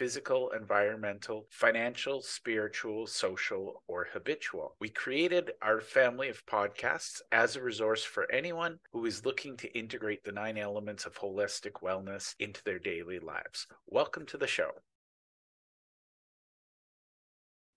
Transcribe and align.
physical, 0.00 0.50
environmental, 0.52 1.46
financial, 1.50 2.22
spiritual, 2.22 3.06
social, 3.06 3.82
or 3.86 4.08
habitual. 4.10 4.74
We 4.80 4.88
created 4.88 5.52
our 5.60 5.82
family 5.82 6.30
of 6.30 6.46
podcasts 6.46 7.20
as 7.32 7.54
a 7.54 7.62
resource 7.62 8.02
for 8.02 8.26
anyone 8.32 8.78
who 8.92 9.04
is 9.04 9.26
looking 9.26 9.58
to 9.58 9.78
integrate 9.78 10.24
the 10.24 10.32
nine 10.32 10.56
elements 10.56 11.04
of 11.04 11.18
holistic 11.18 11.82
wellness 11.82 12.34
into 12.38 12.64
their 12.64 12.78
daily 12.78 13.18
lives. 13.18 13.66
Welcome 13.88 14.24
to 14.28 14.38
the 14.38 14.46
show. 14.46 14.70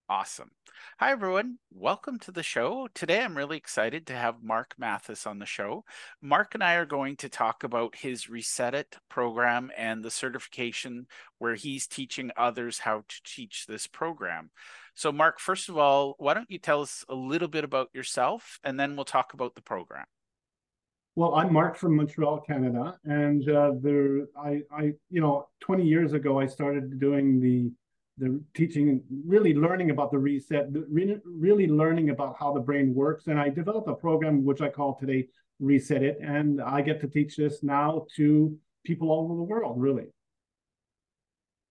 Awesome. 0.10 0.52
Hi, 1.00 1.12
everyone. 1.12 1.60
Welcome 1.72 2.20
to 2.20 2.32
the 2.34 2.44
show. 2.44 2.90
Today, 2.94 3.22
I'm 3.22 3.38
really 3.38 3.56
excited 3.56 4.06
to 4.08 4.14
have 4.14 4.44
Marc 4.44 4.76
Mathys 4.80 5.26
on 5.26 5.40
the 5.40 5.46
show. 5.46 5.86
Marc 6.22 6.56
and 6.56 6.64
I 6.64 6.76
are 6.76 6.86
going 6.86 7.16
to 7.18 7.30
talk 7.30 7.64
about 7.64 7.96
his 7.96 8.30
Reset 8.30 8.76
It 8.76 8.98
program 9.10 9.72
and 9.78 10.04
the 10.04 10.12
certification 10.12 11.08
where 11.38 11.56
he's 11.56 11.88
teaching 11.88 12.32
others 12.36 12.80
how 12.80 13.06
to 13.08 13.22
teach 13.24 13.66
this 13.66 13.88
program. 13.88 14.52
So, 14.94 15.14
Marc, 15.14 15.40
first 15.40 15.70
of 15.70 15.78
all, 15.78 16.16
why 16.18 16.34
don't 16.34 16.52
you 16.52 16.60
tell 16.60 16.82
us 16.82 17.06
a 17.08 17.16
little 17.16 17.48
bit 17.48 17.64
about 17.64 17.88
yourself 17.94 18.60
and 18.66 18.78
then 18.78 18.98
we'll 18.98 19.06
talk 19.06 19.34
about 19.34 19.56
the 19.56 19.62
program. 19.62 20.06
Well, 21.16 21.36
I'm 21.36 21.54
Marc 21.54 21.78
from 21.78 21.96
Montreal, 21.96 22.42
Canada, 22.42 22.98
and 23.06 23.48
uh, 23.48 23.74
there, 23.80 24.26
I, 24.36 24.62
I, 24.76 24.94
you 25.12 25.22
know, 25.22 25.48
20 25.62 25.86
years 25.86 26.14
ago, 26.14 26.40
I 26.40 26.48
started 26.48 27.00
doing 27.00 27.40
the, 27.40 27.72
the 28.18 28.42
teaching, 28.54 29.02
really 29.26 29.54
learning 29.54 29.90
about 29.90 30.12
the 30.12 30.18
reset, 30.18 30.68
really 30.90 31.68
learning 31.68 32.10
about 32.10 32.36
how 32.40 32.54
the 32.54 32.60
brain 32.60 32.94
works, 32.94 33.28
and 33.28 33.40
I 33.40 33.50
developed 33.50 33.90
a 33.90 33.96
program 33.96 34.46
which 34.46 34.62
I 34.62 34.70
call 34.70 34.96
today 34.96 35.28
Reset 35.60 36.04
It, 36.04 36.18
and 36.22 36.62
I 36.62 36.82
get 36.82 37.02
to 37.02 37.08
teach 37.08 37.38
this 37.38 37.64
now 37.64 38.06
to 38.16 38.56
people 38.86 39.10
all 39.10 39.26
over 39.26 39.36
the 39.36 39.44
world, 39.44 39.82
really. 39.82 40.08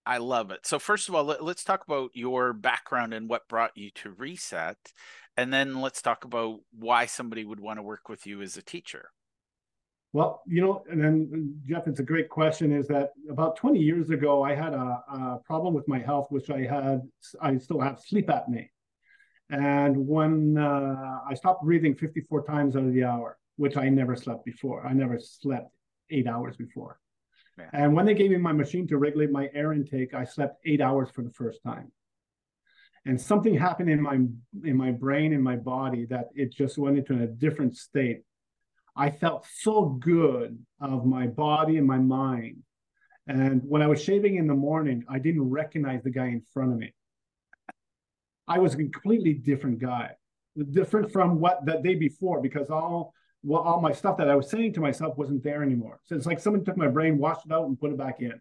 I 0.04 0.18
love 0.18 0.50
it. 0.50 0.66
So 0.66 0.80
first 0.80 1.08
of 1.08 1.14
all, 1.14 1.24
let, 1.24 1.40
us 1.40 1.62
talk 1.62 1.84
about 1.86 2.10
your 2.14 2.52
background 2.52 3.14
and 3.14 3.28
what 3.28 3.48
brought 3.48 3.76
you 3.76 3.90
to 3.96 4.10
Reset, 4.10 4.76
and 5.36 5.52
then 5.52 5.80
let's 5.80 6.02
talk 6.02 6.24
about 6.24 6.60
why 6.76 7.06
somebody 7.06 7.44
would 7.44 7.60
want 7.60 7.78
to 7.78 7.82
work 7.82 8.08
with 8.08 8.26
you 8.26 8.42
as 8.42 8.56
a 8.56 8.62
teacher. 8.62 9.10
Well, 10.12 10.42
you 10.46 10.60
know, 10.60 10.84
and 10.90 11.02
then 11.02 11.60
Jeff, 11.66 11.86
it's 11.86 12.00
a 12.00 12.04
great 12.04 12.28
question. 12.28 12.70
Is 12.70 12.86
that 12.88 13.12
about 13.30 13.56
20 13.56 13.80
years 13.80 14.10
ago, 14.10 14.42
I 14.42 14.54
had 14.54 14.74
a, 14.74 15.02
a 15.08 15.40
problem 15.44 15.72
with 15.72 15.88
my 15.88 15.98
health, 15.98 16.26
which 16.30 16.50
I 16.50 16.60
had, 16.60 17.00
I 17.40 17.56
still 17.56 17.80
have 17.80 17.98
sleep 17.98 18.28
apnea. 18.28 18.68
And 19.48 20.06
when 20.06 20.58
uh, 20.58 21.20
I 21.28 21.34
stopped 21.34 21.64
breathing 21.64 21.94
54 21.94 22.44
times 22.44 22.76
out 22.76 22.84
of 22.84 22.92
the 22.92 23.04
hour, 23.04 23.38
which 23.56 23.76
I 23.76 23.88
never 23.88 24.14
slept 24.14 24.44
before, 24.44 24.86
I 24.86 24.92
never 24.92 25.18
slept 25.18 25.70
eight 26.10 26.26
hours 26.26 26.56
before. 26.56 26.98
And 27.72 27.94
when 27.94 28.06
they 28.06 28.14
gave 28.14 28.30
me 28.30 28.38
my 28.38 28.52
machine 28.52 28.86
to 28.88 28.98
regulate 28.98 29.30
my 29.30 29.48
air 29.54 29.72
intake, 29.72 30.14
I 30.14 30.24
slept 30.24 30.60
eight 30.64 30.80
hours 30.80 31.10
for 31.10 31.22
the 31.22 31.30
first 31.30 31.62
time. 31.62 31.92
And 33.04 33.20
something 33.20 33.54
happened 33.54 33.90
in 33.90 34.00
my 34.00 34.14
in 34.64 34.76
my 34.76 34.92
brain 34.92 35.32
in 35.32 35.42
my 35.42 35.56
body 35.56 36.06
that 36.06 36.28
it 36.34 36.52
just 36.52 36.78
went 36.78 36.98
into 36.98 37.22
a 37.22 37.26
different 37.26 37.76
state 37.76 38.22
I 38.96 39.10
felt 39.10 39.46
so 39.54 39.84
good 39.84 40.58
of 40.80 41.06
my 41.06 41.26
body 41.26 41.76
and 41.78 41.86
my 41.86 41.98
mind. 41.98 42.58
And 43.26 43.62
when 43.64 43.82
I 43.82 43.86
was 43.86 44.02
shaving 44.02 44.36
in 44.36 44.46
the 44.46 44.54
morning, 44.54 45.04
I 45.08 45.18
didn't 45.18 45.48
recognize 45.48 46.02
the 46.02 46.10
guy 46.10 46.26
in 46.26 46.42
front 46.52 46.72
of 46.72 46.78
me. 46.78 46.92
I 48.48 48.58
was 48.58 48.74
a 48.74 48.76
completely 48.76 49.34
different 49.34 49.78
guy, 49.78 50.10
different 50.72 51.12
from 51.12 51.40
what 51.40 51.64
the 51.64 51.74
day 51.74 51.94
before, 51.94 52.40
because 52.40 52.68
all 52.68 53.14
well, 53.44 53.62
all 53.62 53.80
my 53.80 53.92
stuff 53.92 54.16
that 54.18 54.28
I 54.28 54.36
was 54.36 54.50
saying 54.50 54.74
to 54.74 54.80
myself 54.80 55.16
wasn't 55.16 55.42
there 55.42 55.62
anymore. 55.62 56.00
So 56.04 56.14
it's 56.14 56.26
like 56.26 56.38
someone 56.38 56.64
took 56.64 56.76
my 56.76 56.88
brain, 56.88 57.18
washed 57.18 57.46
it 57.46 57.52
out, 57.52 57.66
and 57.66 57.78
put 57.78 57.90
it 57.90 57.98
back 57.98 58.20
in. 58.20 58.40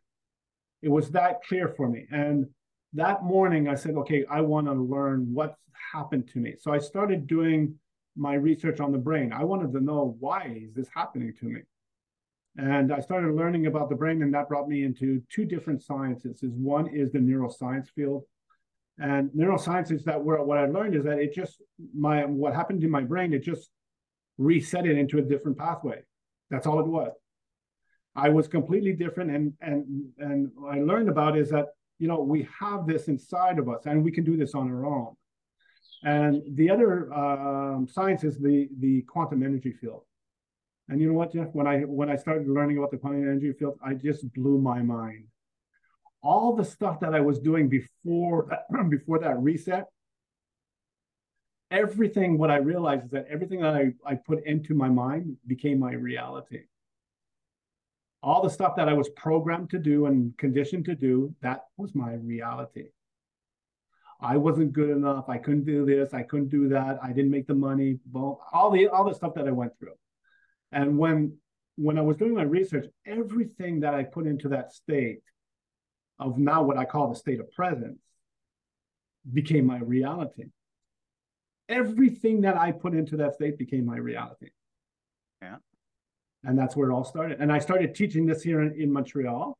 It 0.81 0.89
was 0.89 1.09
that 1.11 1.43
clear 1.43 1.67
for 1.69 1.89
me. 1.89 2.05
And 2.11 2.47
that 2.93 3.23
morning, 3.23 3.67
I 3.67 3.75
said, 3.75 3.95
okay, 3.95 4.25
I 4.29 4.41
want 4.41 4.67
to 4.67 4.73
learn 4.73 5.33
what's 5.33 5.57
happened 5.93 6.29
to 6.33 6.39
me. 6.39 6.55
So 6.59 6.71
I 6.71 6.77
started 6.77 7.25
doing 7.25 7.75
my 8.15 8.33
research 8.33 8.79
on 8.79 8.91
the 8.91 8.97
brain. 8.97 9.31
I 9.33 9.43
wanted 9.43 9.71
to 9.73 9.79
know 9.79 10.15
why 10.19 10.57
is 10.63 10.73
this 10.73 10.87
happening 10.93 11.33
to 11.39 11.45
me? 11.45 11.61
And 12.57 12.91
I 12.91 12.99
started 12.99 13.33
learning 13.33 13.67
about 13.67 13.89
the 13.89 13.95
brain, 13.95 14.21
and 14.21 14.33
that 14.33 14.49
brought 14.49 14.67
me 14.67 14.83
into 14.83 15.21
two 15.29 15.45
different 15.45 15.81
sciences. 15.81 16.43
Is 16.43 16.51
one 16.53 16.87
is 16.87 17.11
the 17.11 17.19
neuroscience 17.19 17.87
field, 17.95 18.23
and 18.97 19.29
neuroscience 19.31 19.91
is 19.91 20.03
that 20.03 20.21
where 20.21 20.41
what 20.43 20.57
I 20.57 20.65
learned 20.65 20.95
is 20.95 21.05
that 21.05 21.19
it 21.19 21.33
just 21.33 21.61
my 21.95 22.25
what 22.25 22.53
happened 22.53 22.81
to 22.81 22.89
my 22.89 23.03
brain, 23.03 23.33
it 23.33 23.39
just 23.39 23.69
reset 24.37 24.85
it 24.85 24.97
into 24.97 25.17
a 25.17 25.21
different 25.21 25.57
pathway. 25.57 26.01
That's 26.49 26.67
all 26.67 26.79
it 26.81 26.87
was. 26.87 27.13
I 28.15 28.27
was 28.29 28.49
completely 28.49 28.93
different, 28.93 29.31
and 29.31 29.53
and 29.61 30.09
and 30.19 30.51
I 30.69 30.79
learned 30.79 31.07
about 31.07 31.37
is 31.37 31.49
that 31.51 31.67
you 31.99 32.09
know 32.09 32.19
we 32.19 32.49
have 32.59 32.85
this 32.85 33.07
inside 33.07 33.59
of 33.59 33.69
us, 33.69 33.85
and 33.85 34.03
we 34.03 34.11
can 34.11 34.25
do 34.25 34.35
this 34.35 34.53
on 34.55 34.69
our 34.69 34.85
own. 34.85 35.15
And 36.03 36.41
the 36.55 36.69
other 36.69 37.13
um, 37.13 37.87
science 37.87 38.23
is 38.23 38.37
the 38.39 38.69
the 38.79 39.03
quantum 39.03 39.43
energy 39.43 39.71
field. 39.71 40.03
And 40.89 40.99
you 40.99 41.07
know 41.07 41.13
what, 41.13 41.31
Jeff? 41.31 41.49
When 41.53 41.67
I 41.67 41.81
when 41.81 42.09
I 42.09 42.15
started 42.15 42.47
learning 42.47 42.77
about 42.77 42.91
the 42.91 42.97
quantum 42.97 43.21
energy 43.21 43.53
field, 43.53 43.77
I 43.85 43.93
just 43.93 44.31
blew 44.33 44.59
my 44.59 44.81
mind. 44.81 45.25
All 46.23 46.55
the 46.55 46.65
stuff 46.65 46.99
that 47.01 47.13
I 47.13 47.21
was 47.21 47.39
doing 47.39 47.69
before 47.69 48.49
before 48.89 49.19
that 49.19 49.39
reset, 49.39 49.87
everything. 51.69 52.37
What 52.37 52.49
I 52.49 52.57
realized 52.57 53.05
is 53.05 53.11
that 53.11 53.27
everything 53.29 53.61
that 53.61 53.75
I, 53.75 53.93
I 54.05 54.15
put 54.15 54.43
into 54.45 54.73
my 54.73 54.89
mind 54.89 55.37
became 55.45 55.79
my 55.79 55.93
reality. 55.93 56.61
All 58.23 58.41
the 58.41 58.49
stuff 58.49 58.75
that 58.75 58.89
I 58.89 58.93
was 58.93 59.09
programmed 59.09 59.69
to 59.71 59.79
do 59.79 60.07
and 60.07 60.35
conditioned 60.37 60.85
to 60.85 60.95
do, 60.95 61.33
that 61.41 61.61
was 61.77 61.93
my 61.95 62.13
reality. 62.13 62.89
I 64.21 64.37
wasn't 64.37 64.73
good 64.73 64.89
enough. 64.89 65.29
I 65.29 65.37
couldn't 65.39 65.65
do 65.65 65.85
this. 65.85 66.13
I 66.13 66.21
couldn't 66.21 66.49
do 66.49 66.69
that. 66.69 66.99
I 67.03 67.11
didn't 67.11 67.31
make 67.31 67.47
the 67.47 67.55
money. 67.55 67.97
Well, 68.11 68.41
all 68.53 68.69
the 68.69 68.87
all 68.87 69.03
the 69.03 69.15
stuff 69.15 69.33
that 69.35 69.47
I 69.47 69.51
went 69.51 69.77
through. 69.79 69.95
And 70.71 70.97
when 70.97 71.37
when 71.75 71.97
I 71.97 72.01
was 72.01 72.17
doing 72.17 72.35
my 72.35 72.43
research, 72.43 72.85
everything 73.05 73.79
that 73.79 73.95
I 73.95 74.03
put 74.03 74.27
into 74.27 74.49
that 74.49 74.71
state 74.73 75.23
of 76.19 76.37
now 76.37 76.61
what 76.61 76.77
I 76.77 76.85
call 76.85 77.09
the 77.09 77.15
state 77.15 77.39
of 77.39 77.51
presence 77.51 77.99
became 79.33 79.65
my 79.65 79.79
reality. 79.79 80.45
Everything 81.67 82.41
that 82.41 82.57
I 82.57 82.71
put 82.71 82.93
into 82.93 83.17
that 83.17 83.33
state 83.35 83.57
became 83.57 83.85
my 83.85 83.97
reality. 83.97 84.49
Yeah. 85.41 85.57
And 86.43 86.57
that's 86.57 86.75
where 86.75 86.89
it 86.89 86.93
all 86.93 87.03
started. 87.03 87.39
And 87.39 87.51
I 87.51 87.59
started 87.59 87.95
teaching 87.95 88.25
this 88.25 88.43
here 88.43 88.61
in, 88.61 88.79
in 88.79 88.91
Montreal. 88.91 89.57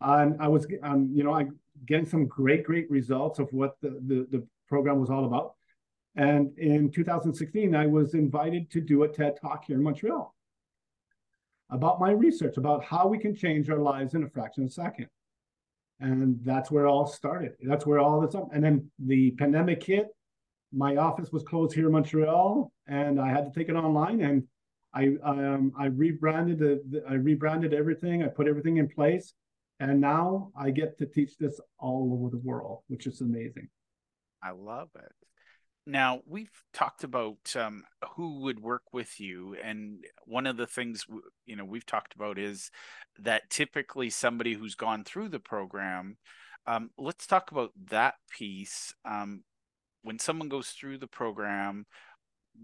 Um, 0.00 0.36
I 0.40 0.48
was, 0.48 0.66
um, 0.82 1.10
you 1.12 1.22
know, 1.22 1.32
I 1.32 1.46
getting 1.86 2.06
some 2.06 2.26
great, 2.26 2.64
great 2.64 2.90
results 2.90 3.38
of 3.38 3.48
what 3.52 3.76
the, 3.80 3.90
the, 4.06 4.26
the 4.30 4.46
program 4.68 5.00
was 5.00 5.10
all 5.10 5.24
about. 5.24 5.54
And 6.16 6.56
in 6.58 6.90
2016, 6.90 7.74
I 7.74 7.86
was 7.86 8.14
invited 8.14 8.70
to 8.72 8.80
do 8.80 9.04
a 9.04 9.08
TED 9.08 9.38
Talk 9.40 9.64
here 9.64 9.76
in 9.76 9.82
Montreal 9.82 10.34
about 11.70 11.98
my 11.98 12.10
research 12.10 12.58
about 12.58 12.84
how 12.84 13.08
we 13.08 13.18
can 13.18 13.34
change 13.34 13.70
our 13.70 13.78
lives 13.78 14.14
in 14.14 14.22
a 14.22 14.28
fraction 14.28 14.64
of 14.64 14.68
a 14.68 14.72
second. 14.72 15.08
And 16.00 16.38
that's 16.44 16.70
where 16.70 16.84
it 16.84 16.88
all 16.88 17.06
started. 17.06 17.52
That's 17.62 17.86
where 17.86 17.98
all 17.98 18.20
this, 18.20 18.34
and 18.52 18.62
then 18.62 18.90
the 18.98 19.30
pandemic 19.32 19.82
hit. 19.82 20.08
My 20.72 20.96
office 20.96 21.30
was 21.32 21.42
closed 21.42 21.74
here 21.74 21.86
in 21.86 21.92
Montreal, 21.92 22.72
and 22.86 23.20
I 23.20 23.28
had 23.28 23.44
to 23.44 23.58
take 23.58 23.68
it 23.68 23.76
online. 23.76 24.20
And 24.20 24.44
I 24.94 25.16
um, 25.22 25.72
I 25.78 25.86
rebranded 25.86 26.58
the, 26.58 26.82
the 26.90 27.04
I 27.08 27.14
rebranded 27.14 27.72
everything. 27.72 28.22
I 28.22 28.28
put 28.28 28.48
everything 28.48 28.78
in 28.78 28.88
place, 28.88 29.32
and 29.80 30.00
now 30.00 30.52
I 30.56 30.70
get 30.70 30.98
to 30.98 31.06
teach 31.06 31.36
this 31.38 31.60
all 31.78 32.12
over 32.12 32.30
the 32.30 32.42
world, 32.42 32.80
which 32.88 33.06
is 33.06 33.20
amazing. 33.20 33.68
I 34.42 34.52
love 34.52 34.88
it. 34.94 35.12
Now 35.86 36.20
we've 36.26 36.62
talked 36.72 37.02
about 37.02 37.56
um, 37.56 37.82
who 38.14 38.42
would 38.42 38.60
work 38.60 38.82
with 38.92 39.18
you, 39.18 39.56
and 39.62 40.04
one 40.24 40.46
of 40.46 40.56
the 40.56 40.66
things 40.66 41.04
you 41.44 41.56
know 41.56 41.64
we've 41.64 41.86
talked 41.86 42.14
about 42.14 42.38
is 42.38 42.70
that 43.18 43.50
typically 43.50 44.08
somebody 44.08 44.54
who's 44.54 44.74
gone 44.74 45.04
through 45.04 45.30
the 45.30 45.40
program. 45.40 46.18
Um, 46.66 46.90
let's 46.96 47.26
talk 47.26 47.50
about 47.50 47.72
that 47.90 48.14
piece. 48.30 48.94
Um, 49.04 49.42
when 50.02 50.20
someone 50.20 50.48
goes 50.48 50.68
through 50.68 50.98
the 50.98 51.08
program, 51.08 51.86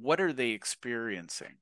what 0.01 0.21
are 0.21 0.33
they 0.33 0.51
experiencing? 0.51 1.57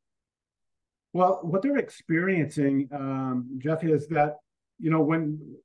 Well, 1.13 1.41
what 1.43 1.63
they're 1.63 1.79
experiencing, 1.79 2.89
um, 2.93 3.59
Jeff, 3.59 3.83
is 3.85 4.07
that 4.09 4.37
you 4.79 4.91
know, 4.91 5.01
when 5.01 5.57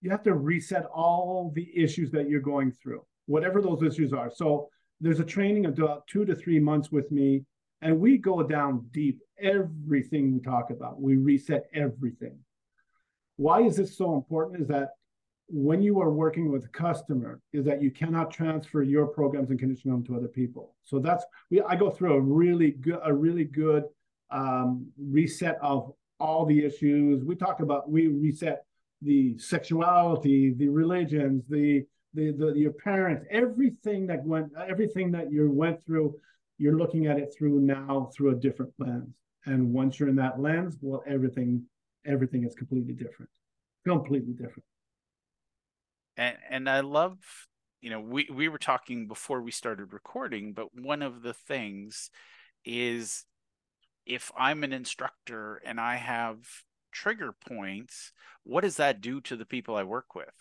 you 0.00 0.10
have 0.10 0.22
to 0.24 0.34
reset 0.34 0.84
all 0.86 1.52
the 1.54 1.70
issues 1.74 2.10
that 2.10 2.28
you're 2.28 2.40
going 2.40 2.72
through, 2.72 3.04
whatever 3.26 3.62
those 3.62 3.82
issues 3.82 4.12
are. 4.12 4.30
So 4.34 4.68
there's 5.00 5.20
a 5.20 5.24
training 5.24 5.66
of 5.66 5.78
about 5.78 6.06
two 6.06 6.24
to 6.24 6.34
three 6.34 6.58
months 6.58 6.90
with 6.90 7.10
me, 7.10 7.44
and 7.80 7.98
we 7.98 8.18
go 8.18 8.42
down 8.42 8.86
deep. 8.92 9.20
Everything 9.40 10.32
we 10.32 10.40
talk 10.40 10.70
about, 10.70 11.00
we 11.00 11.16
reset 11.16 11.64
everything. 11.74 12.38
Why 13.36 13.62
is 13.62 13.76
this 13.76 13.96
so 13.96 14.14
important? 14.14 14.60
Is 14.62 14.68
that 14.68 14.90
when 15.48 15.82
you 15.82 16.00
are 16.00 16.10
working 16.10 16.50
with 16.50 16.64
a 16.64 16.68
customer, 16.68 17.40
is 17.52 17.64
that 17.64 17.82
you 17.82 17.90
cannot 17.90 18.30
transfer 18.30 18.82
your 18.82 19.06
programs 19.06 19.50
and 19.50 19.58
conditioning 19.58 19.94
them 19.94 20.04
to 20.06 20.16
other 20.16 20.28
people. 20.28 20.74
So 20.84 20.98
that's 20.98 21.24
we. 21.50 21.60
I 21.62 21.76
go 21.76 21.90
through 21.90 22.14
a 22.14 22.20
really 22.20 22.72
good, 22.72 23.00
a 23.04 23.12
really 23.12 23.44
good 23.44 23.84
um, 24.30 24.86
reset 24.96 25.58
of 25.60 25.92
all 26.22 26.46
the 26.46 26.64
issues. 26.64 27.24
We 27.24 27.34
talk 27.34 27.60
about 27.60 27.90
we 27.90 28.06
reset 28.06 28.64
the 29.02 29.36
sexuality, 29.38 30.54
the 30.54 30.68
religions, 30.68 31.44
the 31.48 31.84
the, 32.14 32.30
the 32.30 32.52
your 32.56 32.72
parents, 32.72 33.24
everything 33.30 34.06
that 34.06 34.24
went, 34.24 34.52
everything 34.68 35.10
that 35.12 35.32
you 35.32 35.50
went 35.50 35.82
through, 35.84 36.14
you're 36.58 36.76
looking 36.76 37.06
at 37.06 37.18
it 37.18 37.34
through 37.36 37.60
now 37.60 38.10
through 38.14 38.30
a 38.30 38.34
different 38.34 38.72
lens. 38.78 39.14
And 39.46 39.72
once 39.72 39.98
you're 39.98 40.08
in 40.08 40.16
that 40.16 40.38
lens, 40.40 40.76
well, 40.80 41.02
everything 41.06 41.64
everything 42.06 42.44
is 42.44 42.54
completely 42.54 42.94
different, 42.94 43.30
completely 43.84 44.32
different. 44.32 44.64
And 46.16 46.36
and 46.48 46.70
I 46.70 46.80
love, 46.80 47.18
you 47.80 47.90
know, 47.90 48.00
we 48.00 48.28
we 48.32 48.48
were 48.48 48.58
talking 48.58 49.08
before 49.08 49.40
we 49.42 49.50
started 49.50 49.92
recording, 49.92 50.52
but 50.52 50.68
one 50.72 51.02
of 51.02 51.22
the 51.22 51.34
things 51.34 52.10
is 52.64 53.24
if 54.06 54.30
I'm 54.36 54.64
an 54.64 54.72
instructor 54.72 55.60
and 55.64 55.80
I 55.80 55.96
have 55.96 56.38
trigger 56.92 57.34
points, 57.48 58.12
what 58.44 58.62
does 58.62 58.76
that 58.76 59.00
do 59.00 59.20
to 59.22 59.36
the 59.36 59.46
people 59.46 59.76
I 59.76 59.84
work 59.84 60.14
with? 60.14 60.32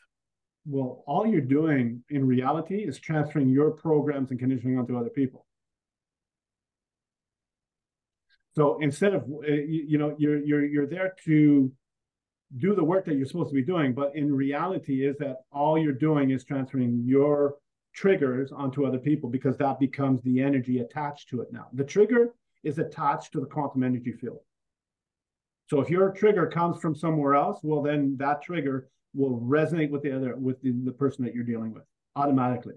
Well, 0.65 1.03
all 1.07 1.25
you're 1.25 1.41
doing 1.41 2.03
in 2.09 2.25
reality 2.25 2.83
is 2.83 2.99
transferring 2.99 3.49
your 3.49 3.71
programs 3.71 4.31
and 4.31 4.39
conditioning 4.39 4.77
onto 4.77 4.97
other 4.97 5.09
people. 5.09 5.45
So 8.53 8.79
instead 8.79 9.13
of 9.13 9.23
uh, 9.23 9.51
you 9.51 9.97
know 9.97 10.13
you're 10.17 10.37
you're 10.37 10.65
you're 10.65 10.85
there 10.85 11.15
to 11.25 11.71
do 12.57 12.75
the 12.75 12.83
work 12.83 13.05
that 13.05 13.15
you're 13.15 13.25
supposed 13.25 13.49
to 13.49 13.55
be 13.55 13.63
doing, 13.63 13.93
but 13.93 14.13
in 14.13 14.33
reality 14.33 15.05
is 15.05 15.15
that 15.19 15.37
all 15.51 15.77
you're 15.77 15.93
doing 15.93 16.31
is 16.31 16.43
transferring 16.43 17.01
your 17.05 17.55
triggers 17.93 18.51
onto 18.51 18.85
other 18.85 18.97
people 18.97 19.29
because 19.29 19.57
that 19.57 19.79
becomes 19.79 20.21
the 20.23 20.41
energy 20.41 20.79
attached 20.79 21.29
to 21.29 21.41
it 21.41 21.47
now. 21.51 21.67
The 21.73 21.83
trigger 21.83 22.35
is 22.63 22.77
attached 22.77 23.31
to 23.33 23.39
the 23.39 23.45
quantum 23.45 23.83
energy 23.83 24.11
field. 24.11 24.39
So 25.69 25.79
if 25.79 25.89
your 25.89 26.11
trigger 26.11 26.47
comes 26.47 26.79
from 26.79 26.95
somewhere 26.95 27.35
else, 27.35 27.59
well, 27.63 27.81
then 27.81 28.17
that 28.19 28.41
trigger 28.41 28.89
will 29.13 29.39
resonate 29.39 29.89
with 29.89 30.03
the 30.03 30.15
other 30.15 30.35
with 30.35 30.61
the, 30.61 30.71
the 30.83 30.91
person 30.91 31.23
that 31.25 31.33
you're 31.33 31.43
dealing 31.43 31.73
with 31.73 31.83
automatically. 32.15 32.75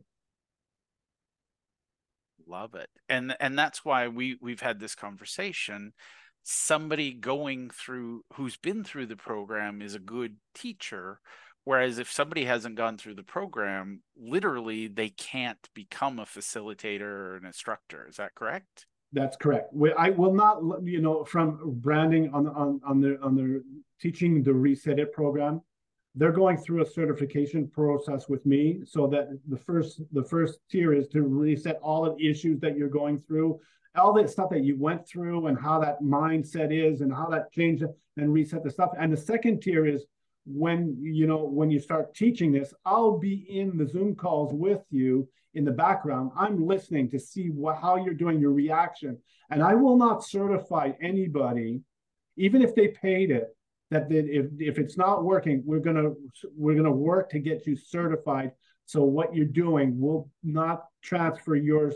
Love 2.46 2.74
it. 2.74 2.88
And 3.08 3.34
and 3.40 3.58
that's 3.58 3.84
why 3.84 4.08
we 4.08 4.38
we've 4.40 4.60
had 4.60 4.78
this 4.78 4.94
conversation. 4.94 5.92
Somebody 6.44 7.12
going 7.12 7.70
through 7.70 8.24
who's 8.34 8.56
been 8.56 8.84
through 8.84 9.06
the 9.06 9.16
program 9.16 9.80
is 9.80 9.94
a 9.94 10.00
good 10.00 10.36
teacher 10.54 11.20
Whereas 11.64 11.98
if 11.98 12.12
somebody 12.12 12.44
hasn't 12.44 12.76
gone 12.76 12.98
through 12.98 13.14
the 13.14 13.22
program, 13.22 14.02
literally 14.16 14.86
they 14.86 15.08
can't 15.08 15.68
become 15.74 16.18
a 16.18 16.26
facilitator 16.26 17.02
or 17.02 17.36
an 17.36 17.46
instructor. 17.46 18.06
Is 18.08 18.16
that 18.16 18.34
correct? 18.34 18.86
That's 19.14 19.36
correct. 19.36 19.72
I 19.96 20.10
will 20.10 20.34
not, 20.34 20.60
you 20.82 21.00
know, 21.00 21.24
from 21.24 21.58
branding 21.80 22.34
on 22.34 22.48
on 22.48 22.80
on 22.84 23.00
the 23.00 23.16
on 23.22 23.36
the 23.36 23.62
teaching 24.00 24.42
the 24.42 24.52
Reset 24.52 24.98
It 24.98 25.12
program. 25.12 25.62
They're 26.16 26.32
going 26.32 26.58
through 26.58 26.82
a 26.82 26.86
certification 26.86 27.68
process 27.68 28.28
with 28.28 28.44
me, 28.44 28.80
so 28.84 29.06
that 29.08 29.28
the 29.48 29.56
first 29.56 30.02
the 30.12 30.24
first 30.24 30.58
tier 30.68 30.92
is 30.92 31.06
to 31.08 31.22
reset 31.22 31.78
all 31.80 32.04
of 32.04 32.18
the 32.18 32.28
issues 32.28 32.58
that 32.60 32.76
you're 32.76 32.88
going 32.88 33.20
through, 33.20 33.60
all 33.94 34.12
the 34.12 34.26
stuff 34.26 34.50
that 34.50 34.64
you 34.64 34.76
went 34.76 35.06
through, 35.06 35.46
and 35.46 35.56
how 35.58 35.78
that 35.78 36.02
mindset 36.02 36.72
is, 36.72 37.00
and 37.00 37.12
how 37.12 37.28
that 37.28 37.52
changed 37.52 37.84
and 38.16 38.32
reset 38.32 38.64
the 38.64 38.70
stuff. 38.70 38.90
And 38.98 39.12
the 39.12 39.16
second 39.16 39.60
tier 39.60 39.86
is 39.86 40.06
when 40.44 40.96
you 41.00 41.28
know 41.28 41.44
when 41.44 41.70
you 41.70 41.78
start 41.78 42.16
teaching 42.16 42.50
this, 42.50 42.74
I'll 42.84 43.18
be 43.18 43.46
in 43.48 43.76
the 43.76 43.86
Zoom 43.86 44.16
calls 44.16 44.52
with 44.52 44.82
you 44.90 45.28
in 45.54 45.64
the 45.64 45.72
background. 45.72 46.30
I'm 46.36 46.66
listening 46.66 47.10
to 47.10 47.18
see 47.18 47.48
what, 47.48 47.76
how 47.76 47.96
you're 47.96 48.14
doing 48.14 48.40
your 48.40 48.52
reaction. 48.52 49.18
And 49.50 49.62
I 49.62 49.74
will 49.74 49.96
not 49.96 50.24
certify 50.24 50.92
anybody, 51.00 51.80
even 52.36 52.62
if 52.62 52.74
they 52.74 52.88
paid 52.88 53.30
it, 53.30 53.56
that 53.90 54.10
if, 54.10 54.46
if 54.58 54.78
it's 54.78 54.96
not 54.96 55.24
working, 55.24 55.62
we're 55.64 55.78
gonna 55.78 56.10
we're 56.56 56.74
gonna 56.74 56.90
work 56.90 57.30
to 57.30 57.38
get 57.38 57.66
you 57.66 57.76
certified. 57.76 58.52
So 58.86 59.04
what 59.04 59.34
you're 59.34 59.46
doing 59.46 60.00
will 60.00 60.30
not 60.42 60.86
transfer 61.02 61.54
your 61.54 61.92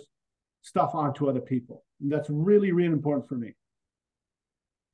stuff 0.63 0.95
onto 0.95 1.29
other 1.29 1.41
people. 1.41 1.85
And 2.01 2.13
that's 2.13 2.31
really, 2.31 2.73
really 2.73 2.93
important 2.93 3.29
for 3.29 3.35
me. 3.35 3.55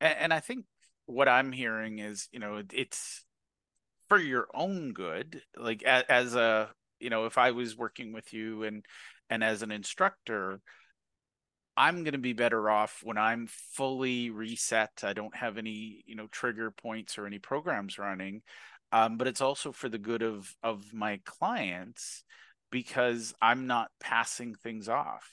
And, 0.01 0.17
and 0.19 0.33
I 0.33 0.41
think 0.41 0.65
what 1.07 1.29
I'm 1.29 1.53
hearing 1.53 1.99
is, 1.99 2.29
you 2.33 2.39
know, 2.39 2.63
it's 2.73 3.25
for 4.09 4.19
your 4.19 4.49
own 4.55 4.93
good. 4.93 5.43
Like 5.57 5.83
as, 5.83 6.05
as 6.09 6.35
a 6.35 6.71
you 7.00 7.11
know 7.11 7.26
if 7.26 7.38
i 7.38 7.50
was 7.50 7.76
working 7.76 8.12
with 8.12 8.32
you 8.32 8.62
and 8.64 8.85
and 9.31 9.43
as 9.43 9.62
an 9.62 9.70
instructor 9.70 10.61
i'm 11.76 12.05
going 12.05 12.12
to 12.12 12.19
be 12.19 12.32
better 12.32 12.70
off 12.70 13.00
when 13.02 13.19
i'm 13.19 13.46
fully 13.49 14.31
reset. 14.31 15.02
I 15.02 15.12
don't 15.12 15.35
have 15.37 15.58
any 15.58 16.05
you 16.06 16.14
know 16.14 16.29
trigger 16.29 16.70
points 16.70 17.19
or 17.19 17.26
any 17.26 17.38
programs 17.38 17.99
running. 17.99 18.43
Um, 18.93 19.17
but 19.17 19.26
it's 19.26 19.41
also 19.41 19.73
for 19.73 19.88
the 19.88 19.99
good 19.99 20.23
of 20.23 20.55
of 20.62 20.94
my 20.94 21.20
clients 21.25 22.23
because 22.70 23.35
i'm 23.43 23.67
not 23.67 23.91
passing 23.99 24.55
things 24.55 24.88
off. 24.88 25.29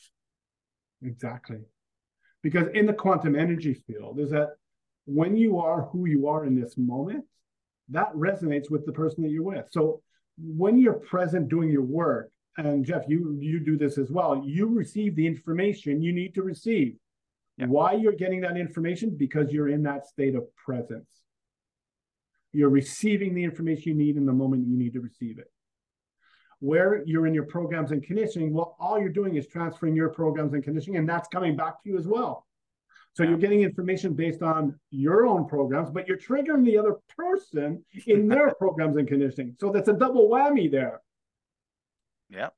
Exactly. 1.03 1.59
Because 2.41 2.67
in 2.73 2.87
the 2.87 2.93
quantum 2.93 3.35
energy 3.35 3.75
field 3.85 4.19
is 4.19 4.31
that 4.31 4.49
when 5.05 5.35
you 5.35 5.59
are 5.59 5.83
who 5.91 6.07
you 6.07 6.27
are 6.27 6.45
in 6.45 6.59
this 6.59 6.75
moment 6.77 7.25
that 7.89 8.11
resonates 8.13 8.71
with 8.71 8.85
the 8.85 8.91
person 8.91 9.23
that 9.23 9.29
you're 9.29 9.43
with. 9.43 9.65
So 9.69 10.01
when 10.43 10.77
you're 10.77 10.93
present 10.93 11.49
doing 11.49 11.69
your 11.69 11.83
work, 11.83 12.31
and 12.57 12.85
Jeff, 12.85 13.03
you 13.07 13.37
you 13.39 13.59
do 13.59 13.77
this 13.77 13.97
as 13.97 14.11
well. 14.11 14.43
You 14.45 14.67
receive 14.67 15.15
the 15.15 15.25
information 15.25 16.01
you 16.01 16.13
need 16.13 16.33
to 16.35 16.43
receive. 16.43 16.95
Yeah. 17.57 17.67
Why 17.67 17.93
you're 17.93 18.13
getting 18.13 18.41
that 18.41 18.57
information? 18.57 19.15
Because 19.17 19.51
you're 19.51 19.69
in 19.69 19.83
that 19.83 20.07
state 20.07 20.35
of 20.35 20.43
presence. 20.55 21.09
You're 22.53 22.69
receiving 22.69 23.33
the 23.33 23.43
information 23.43 23.91
you 23.91 24.05
need 24.05 24.17
in 24.17 24.25
the 24.25 24.33
moment 24.33 24.67
you 24.67 24.77
need 24.77 24.93
to 24.93 24.99
receive 24.99 25.39
it. 25.39 25.49
Where 26.59 27.01
you're 27.05 27.25
in 27.25 27.33
your 27.33 27.45
programs 27.45 27.91
and 27.91 28.03
conditioning, 28.03 28.53
well, 28.53 28.75
all 28.79 28.99
you're 28.99 29.09
doing 29.09 29.35
is 29.35 29.47
transferring 29.47 29.95
your 29.95 30.09
programs 30.09 30.53
and 30.53 30.63
conditioning, 30.63 30.97
and 30.97 31.09
that's 31.09 31.27
coming 31.29 31.55
back 31.55 31.81
to 31.81 31.89
you 31.89 31.97
as 31.97 32.07
well. 32.07 32.45
So 33.13 33.23
you're 33.23 33.37
getting 33.37 33.61
information 33.61 34.13
based 34.13 34.41
on 34.41 34.79
your 34.89 35.25
own 35.25 35.45
programs, 35.47 35.89
but 35.89 36.07
you're 36.07 36.17
triggering 36.17 36.63
the 36.63 36.77
other 36.77 36.95
person 37.17 37.83
in 38.07 38.27
their 38.29 38.53
programs 38.55 38.95
and 38.95 39.07
conditioning. 39.07 39.55
So 39.59 39.69
that's 39.69 39.89
a 39.89 39.93
double 39.93 40.29
whammy 40.29 40.71
there. 40.71 41.01
Yeah. 42.29 42.49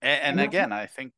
And, 0.00 0.38
and 0.38 0.40
again, 0.40 0.72
I 0.72 0.86
think 0.86 1.12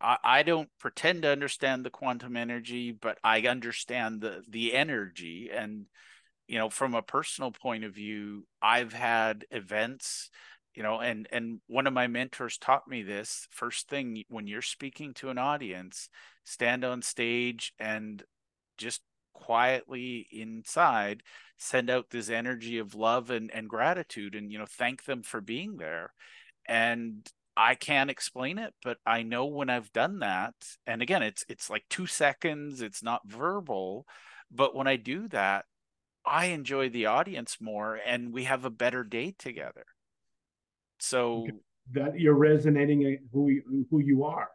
I, 0.00 0.18
I 0.22 0.42
don't 0.42 0.68
pretend 0.78 1.22
to 1.22 1.30
understand 1.30 1.84
the 1.84 1.90
quantum 1.90 2.36
energy, 2.36 2.92
but 2.92 3.18
I 3.24 3.40
understand 3.42 4.20
the 4.20 4.42
the 4.48 4.74
energy. 4.74 5.50
And 5.52 5.86
you 6.46 6.58
know, 6.58 6.68
from 6.68 6.94
a 6.94 7.02
personal 7.02 7.52
point 7.52 7.84
of 7.84 7.94
view, 7.94 8.46
I've 8.60 8.92
had 8.92 9.46
events 9.50 10.30
you 10.80 10.84
know 10.84 10.98
and 10.98 11.28
and 11.30 11.60
one 11.66 11.86
of 11.86 11.92
my 11.92 12.06
mentors 12.06 12.56
taught 12.56 12.88
me 12.88 13.02
this 13.02 13.46
first 13.50 13.86
thing 13.86 14.24
when 14.30 14.46
you're 14.46 14.62
speaking 14.62 15.12
to 15.12 15.28
an 15.28 15.36
audience 15.36 16.08
stand 16.44 16.86
on 16.86 17.02
stage 17.02 17.74
and 17.78 18.22
just 18.78 19.02
quietly 19.34 20.26
inside 20.32 21.22
send 21.58 21.90
out 21.90 22.08
this 22.08 22.30
energy 22.30 22.78
of 22.78 22.94
love 22.94 23.28
and, 23.28 23.50
and 23.52 23.68
gratitude 23.68 24.34
and 24.34 24.50
you 24.50 24.58
know 24.58 24.64
thank 24.66 25.04
them 25.04 25.22
for 25.22 25.42
being 25.42 25.76
there. 25.76 26.14
And 26.66 27.30
i 27.58 27.74
can't 27.74 28.08
explain 28.08 28.56
it 28.56 28.72
but 28.82 28.96
i 29.04 29.22
know 29.22 29.44
when 29.44 29.68
i've 29.68 29.92
done 29.92 30.20
that 30.20 30.54
and 30.86 31.02
again 31.02 31.22
it's 31.22 31.44
it's 31.48 31.68
like 31.68 31.84
two 31.90 32.06
seconds 32.06 32.80
it's 32.80 33.02
not 33.02 33.20
verbal 33.26 34.06
but 34.52 34.74
when 34.74 34.86
i 34.86 34.94
do 34.94 35.26
that 35.28 35.64
i 36.24 36.46
enjoy 36.46 36.88
the 36.88 37.06
audience 37.06 37.58
more 37.60 37.98
and 38.06 38.32
we 38.32 38.44
have 38.44 38.64
a 38.64 38.70
better 38.70 39.02
day 39.02 39.34
together 39.36 39.84
so 41.00 41.46
that 41.92 42.18
you're 42.18 42.34
resonating 42.34 43.18
who 43.32 43.50
who 43.90 43.98
you 44.00 44.24
are. 44.24 44.48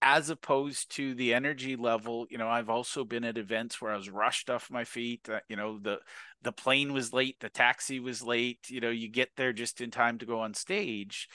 As 0.00 0.30
opposed 0.30 0.94
to 0.96 1.14
the 1.14 1.34
energy 1.34 1.74
level 1.74 2.26
you 2.30 2.38
know 2.38 2.48
i've 2.48 2.70
also 2.70 3.04
been 3.04 3.24
at 3.24 3.36
events 3.36 3.80
where 3.80 3.92
i 3.92 3.96
was 3.96 4.08
rushed 4.08 4.48
off 4.48 4.70
my 4.70 4.84
feet 4.84 5.28
uh, 5.28 5.40
you 5.48 5.56
know 5.56 5.78
the 5.80 5.98
the 6.42 6.52
plane 6.52 6.92
was 6.92 7.12
late 7.12 7.34
the 7.40 7.48
taxi 7.48 7.98
was 7.98 8.22
late 8.22 8.60
you 8.68 8.80
know 8.80 8.90
you 8.90 9.08
get 9.08 9.28
there 9.36 9.52
just 9.52 9.80
in 9.80 9.90
time 9.90 10.18
to 10.18 10.26
go 10.26 10.40
on 10.40 10.54
stage. 10.54 11.28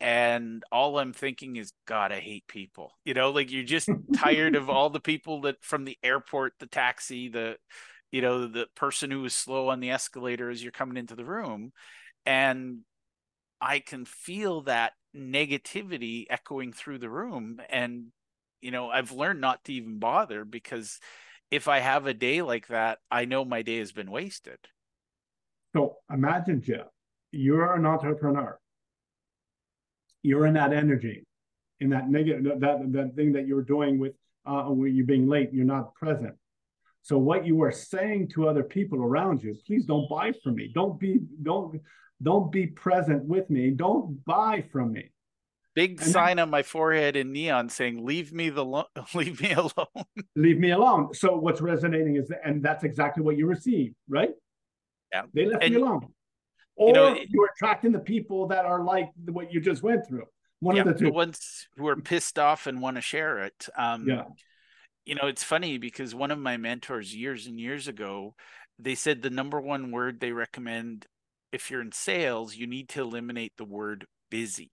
And 0.00 0.62
all 0.70 0.98
i'm 0.98 1.12
thinking 1.12 1.56
is 1.56 1.72
god 1.86 2.12
i 2.12 2.20
hate 2.20 2.46
people. 2.48 2.92
You 3.04 3.14
know 3.14 3.30
like 3.30 3.50
you're 3.52 3.64
just 3.64 3.88
tired 4.16 4.56
of 4.56 4.68
all 4.68 4.90
the 4.90 5.00
people 5.00 5.42
that 5.42 5.62
from 5.62 5.84
the 5.84 5.96
airport 6.02 6.54
the 6.58 6.66
taxi 6.66 7.28
the 7.28 7.56
you 8.10 8.20
know 8.20 8.46
the 8.46 8.66
person 8.74 9.10
who 9.10 9.22
was 9.22 9.34
slow 9.34 9.68
on 9.68 9.80
the 9.80 9.90
escalator 9.90 10.50
as 10.50 10.62
you're 10.62 10.72
coming 10.72 10.96
into 10.96 11.14
the 11.14 11.24
room. 11.24 11.72
And 12.26 12.80
i 13.60 13.78
can 13.78 14.04
feel 14.04 14.62
that 14.62 14.92
negativity 15.16 16.26
echoing 16.30 16.72
through 16.72 16.98
the 16.98 17.10
room 17.10 17.60
and 17.68 18.06
you 18.60 18.70
know 18.70 18.88
i've 18.90 19.12
learned 19.12 19.40
not 19.40 19.64
to 19.64 19.72
even 19.72 19.98
bother 19.98 20.44
because 20.44 20.98
if 21.50 21.68
i 21.68 21.78
have 21.78 22.06
a 22.06 22.14
day 22.14 22.42
like 22.42 22.68
that 22.68 22.98
i 23.10 23.24
know 23.24 23.44
my 23.44 23.62
day 23.62 23.78
has 23.78 23.92
been 23.92 24.10
wasted. 24.10 24.58
So 25.74 25.96
imagine 26.10 26.62
jeff 26.62 26.86
you're 27.30 27.74
an 27.74 27.86
entrepreneur. 27.86 28.58
You're 30.22 30.46
in 30.46 30.54
that 30.54 30.72
energy 30.72 31.24
in 31.80 31.90
that 31.90 32.08
negative 32.10 32.60
that 32.60 32.92
that 32.92 33.12
thing 33.14 33.32
that 33.32 33.46
you're 33.46 33.62
doing 33.62 33.98
with 33.98 34.12
uh 34.46 34.64
when 34.64 34.94
you're 34.94 35.06
being 35.06 35.28
late 35.28 35.50
you're 35.52 35.64
not 35.64 35.94
present. 35.94 36.34
So 37.02 37.16
what 37.16 37.46
you 37.46 37.62
are 37.62 37.72
saying 37.72 38.28
to 38.34 38.48
other 38.48 38.64
people 38.64 38.98
around 38.98 39.42
you, 39.42 39.54
please 39.66 39.86
don't 39.86 40.08
buy 40.08 40.32
from 40.42 40.56
me. 40.56 40.70
Don't 40.74 40.98
be 40.98 41.20
don't 41.42 41.80
don't 42.22 42.50
be 42.50 42.66
present 42.66 43.24
with 43.24 43.48
me. 43.50 43.70
Don't 43.70 44.24
buy 44.24 44.64
from 44.72 44.92
me. 44.92 45.10
Big 45.74 46.00
and 46.00 46.10
sign 46.10 46.36
then, 46.36 46.44
on 46.44 46.50
my 46.50 46.62
forehead 46.62 47.14
in 47.14 47.32
neon 47.32 47.68
saying 47.68 48.04
"Leave 48.04 48.32
me 48.32 48.50
the 48.50 48.64
lo- 48.64 48.86
leave 49.14 49.40
me 49.40 49.52
alone." 49.52 50.04
leave 50.36 50.58
me 50.58 50.70
alone. 50.70 51.14
So 51.14 51.36
what's 51.36 51.60
resonating 51.60 52.16
is, 52.16 52.28
that, 52.28 52.40
and 52.44 52.62
that's 52.62 52.84
exactly 52.84 53.22
what 53.22 53.36
you 53.36 53.46
receive, 53.46 53.94
right? 54.08 54.30
Yeah, 55.12 55.22
they 55.32 55.46
left 55.46 55.64
and, 55.64 55.72
you 55.72 55.84
alone. 55.84 56.08
Or 56.76 56.88
you 56.88 56.94
know, 56.94 57.18
you're 57.28 57.50
attracting 57.54 57.92
the 57.92 58.00
people 58.00 58.48
that 58.48 58.64
are 58.64 58.82
like 58.82 59.10
what 59.26 59.52
you 59.52 59.60
just 59.60 59.82
went 59.82 60.06
through. 60.06 60.24
One 60.60 60.76
yeah, 60.76 60.82
of 60.82 60.88
the 60.88 60.94
two. 60.94 61.04
The 61.06 61.12
ones 61.12 61.68
who 61.76 61.86
are 61.86 61.96
pissed 61.96 62.38
off 62.38 62.66
and 62.66 62.80
want 62.80 62.96
to 62.96 63.00
share 63.00 63.44
it. 63.44 63.68
Um, 63.76 64.08
yeah 64.08 64.24
you 65.08 65.14
know, 65.14 65.26
it's 65.26 65.42
funny 65.42 65.78
because 65.78 66.14
one 66.14 66.30
of 66.30 66.38
my 66.38 66.58
mentors 66.58 67.16
years 67.16 67.46
and 67.46 67.58
years 67.58 67.88
ago, 67.88 68.34
they 68.78 68.94
said 68.94 69.22
the 69.22 69.30
number 69.30 69.58
one 69.58 69.90
word 69.90 70.20
they 70.20 70.32
recommend 70.32 71.06
if 71.52 71.70
you're 71.70 71.80
in 71.80 71.92
sales, 71.92 72.56
you 72.56 72.66
need 72.66 72.88
to 72.90 73.02
eliminate 73.02 73.52
the 73.56 73.64
word 73.64 74.06
busy. 74.30 74.70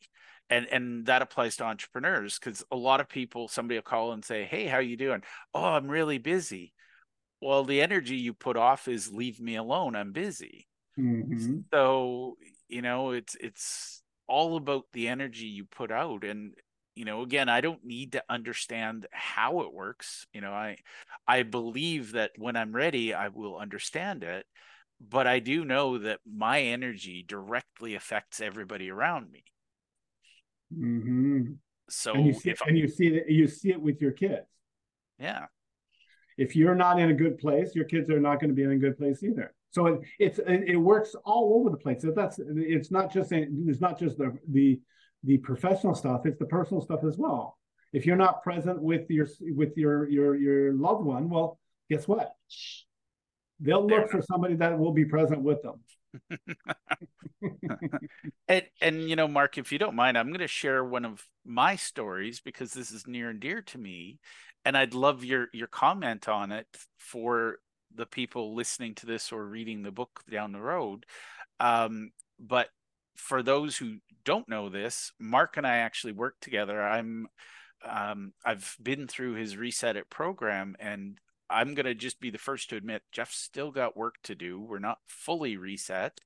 And 0.49 0.67
and 0.67 1.05
that 1.07 1.21
applies 1.21 1.55
to 1.57 1.63
entrepreneurs 1.63 2.37
because 2.37 2.63
a 2.71 2.75
lot 2.75 3.01
of 3.01 3.09
people, 3.09 3.47
somebody 3.47 3.77
will 3.77 3.83
call 3.83 4.11
and 4.11 4.23
say, 4.23 4.45
Hey, 4.45 4.67
how 4.67 4.77
you 4.79 4.95
doing? 4.95 5.23
Oh, 5.53 5.63
I'm 5.63 5.87
really 5.87 6.19
busy. 6.19 6.73
Well, 7.41 7.63
the 7.63 7.81
energy 7.81 8.15
you 8.15 8.33
put 8.33 8.57
off 8.57 8.87
is 8.87 9.11
leave 9.11 9.39
me 9.39 9.55
alone. 9.55 9.95
I'm 9.95 10.11
busy. 10.11 10.67
Mm-hmm. 10.99 11.59
So, 11.73 12.37
you 12.67 12.81
know, 12.81 13.11
it's 13.11 13.35
it's 13.39 14.03
all 14.27 14.55
about 14.55 14.83
the 14.93 15.07
energy 15.07 15.47
you 15.47 15.65
put 15.65 15.91
out. 15.91 16.23
And 16.23 16.53
you 16.95 17.03
know 17.03 17.21
again 17.21 17.49
i 17.49 17.61
don't 17.61 17.83
need 17.83 18.13
to 18.13 18.23
understand 18.29 19.05
how 19.11 19.61
it 19.61 19.73
works 19.73 20.25
you 20.33 20.41
know 20.41 20.51
i 20.51 20.77
i 21.27 21.43
believe 21.43 22.13
that 22.13 22.31
when 22.37 22.55
i'm 22.55 22.73
ready 22.73 23.13
i 23.13 23.27
will 23.27 23.57
understand 23.57 24.23
it 24.23 24.45
but 24.99 25.27
i 25.27 25.39
do 25.39 25.65
know 25.65 25.97
that 25.97 26.19
my 26.25 26.61
energy 26.61 27.23
directly 27.27 27.95
affects 27.95 28.39
everybody 28.41 28.89
around 28.89 29.31
me 29.31 29.43
mm-hmm. 30.73 31.53
so 31.89 32.13
and 32.13 32.25
you 32.25 32.33
see 32.33 32.49
it, 32.49 32.59
and 32.67 32.77
you 32.77 32.87
see 32.87 33.07
it 33.07 33.29
you 33.29 33.47
see 33.47 33.71
it 33.71 33.81
with 33.81 34.01
your 34.01 34.11
kids 34.11 34.47
yeah 35.19 35.45
if 36.37 36.55
you're 36.55 36.75
not 36.75 36.99
in 36.99 37.09
a 37.09 37.13
good 37.13 37.37
place 37.37 37.75
your 37.75 37.85
kids 37.85 38.09
are 38.09 38.19
not 38.19 38.39
going 38.39 38.49
to 38.49 38.55
be 38.55 38.63
in 38.63 38.71
a 38.71 38.77
good 38.77 38.97
place 38.97 39.23
either 39.23 39.53
so 39.71 39.87
it, 39.87 39.99
it's 40.19 40.39
it 40.47 40.77
works 40.77 41.15
all 41.25 41.59
over 41.59 41.69
the 41.69 41.77
place 41.77 42.01
so 42.01 42.11
that's 42.15 42.39
it's 42.39 42.91
not 42.91 43.11
just 43.11 43.31
it's 43.31 43.81
not 43.81 43.99
just 43.99 44.17
the 44.17 44.37
the 44.49 44.79
the 45.25 45.37
professional 45.39 45.95
stuff, 45.95 46.25
it's 46.25 46.37
the 46.37 46.45
personal 46.45 46.81
stuff 46.81 47.03
as 47.03 47.17
well. 47.17 47.57
If 47.93 48.05
you're 48.05 48.15
not 48.15 48.43
present 48.43 48.81
with 48.81 49.09
your 49.09 49.27
with 49.41 49.75
your 49.75 50.07
your 50.07 50.35
your 50.35 50.73
loved 50.73 51.03
one, 51.03 51.29
well, 51.29 51.59
guess 51.89 52.07
what? 52.07 52.33
They'll 53.59 53.85
look 53.85 54.09
for 54.09 54.21
somebody 54.21 54.55
that 54.55 54.77
will 54.77 54.91
be 54.91 55.05
present 55.05 55.41
with 55.41 55.59
them. 55.61 55.79
and 58.47 58.63
and 58.81 59.09
you 59.09 59.15
know, 59.15 59.27
Marc, 59.27 59.57
if 59.57 59.71
you 59.71 59.79
don't 59.79 59.95
mind, 59.95 60.17
I'm 60.17 60.27
going 60.27 60.39
to 60.39 60.47
share 60.47 60.83
one 60.83 61.05
of 61.05 61.23
my 61.45 61.75
stories 61.75 62.41
because 62.41 62.73
this 62.73 62.91
is 62.91 63.07
near 63.07 63.29
and 63.29 63.39
dear 63.39 63.61
to 63.61 63.77
me, 63.77 64.19
and 64.63 64.77
I'd 64.77 64.93
love 64.93 65.23
your 65.23 65.47
your 65.53 65.67
comment 65.67 66.27
on 66.27 66.51
it 66.51 66.67
for 66.97 67.59
the 67.93 68.05
people 68.05 68.55
listening 68.55 68.93
to 68.95 69.05
this 69.05 69.31
or 69.31 69.45
reading 69.45 69.83
the 69.83 69.91
book 69.91 70.21
down 70.29 70.51
the 70.51 70.61
road. 70.61 71.05
Um, 71.59 72.11
but 72.39 72.69
for 73.15 73.41
those 73.41 73.77
who 73.77 73.97
don't 74.25 74.49
know 74.49 74.69
this, 74.69 75.11
Marc 75.19 75.57
and 75.57 75.65
I 75.65 75.77
actually 75.77 76.13
work 76.13 76.35
together. 76.41 76.81
I'm 76.81 77.27
um, 77.87 78.33
I've 78.43 78.75
been 78.81 79.07
through 79.07 79.35
his 79.35 79.57
Reset 79.57 79.95
It 79.95 80.09
program, 80.09 80.75
and 80.79 81.19
I'm 81.49 81.73
gonna 81.75 81.95
just 81.95 82.19
be 82.19 82.29
the 82.29 82.37
first 82.37 82.69
to 82.69 82.75
admit 82.75 83.03
Jeff's 83.11 83.37
still 83.37 83.71
got 83.71 83.97
work 83.97 84.15
to 84.23 84.35
do. 84.35 84.59
We're 84.59 84.79
not 84.79 84.99
fully 85.07 85.57
reset, 85.57 86.19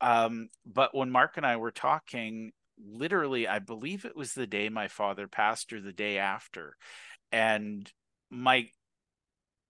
um, 0.00 0.48
but 0.66 0.94
when 0.94 1.10
Marc 1.10 1.36
and 1.36 1.46
I 1.46 1.56
were 1.56 1.72
talking, 1.72 2.52
literally, 2.78 3.46
I 3.48 3.58
believe 3.58 4.04
it 4.04 4.16
was 4.16 4.32
the 4.32 4.46
day 4.46 4.68
my 4.68 4.88
father 4.88 5.28
passed 5.28 5.72
or 5.72 5.80
the 5.80 5.92
day 5.92 6.18
after, 6.18 6.76
and 7.32 7.90
my 8.30 8.68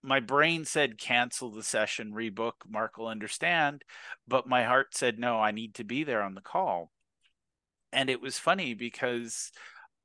my 0.03 0.21
brain 0.21 0.65
said 0.65 0.99
cancel 0.99 1.51
the 1.51 1.63
session 1.63 2.13
rebook 2.13 2.53
marc 2.69 2.97
will 2.99 3.09
understand. 3.09 3.85
But 4.29 4.49
my 4.49 4.65
heart 4.65 4.95
said 4.95 5.19
no 5.19 5.39
i 5.41 5.51
need 5.51 5.75
to 5.77 5.85
be 5.85 6.05
there 6.05 6.23
on 6.23 6.35
the 6.35 6.41
call. 6.41 6.91
And 7.93 8.09
it 8.11 8.21
was 8.21 8.39
funny 8.39 8.75
because 8.75 9.53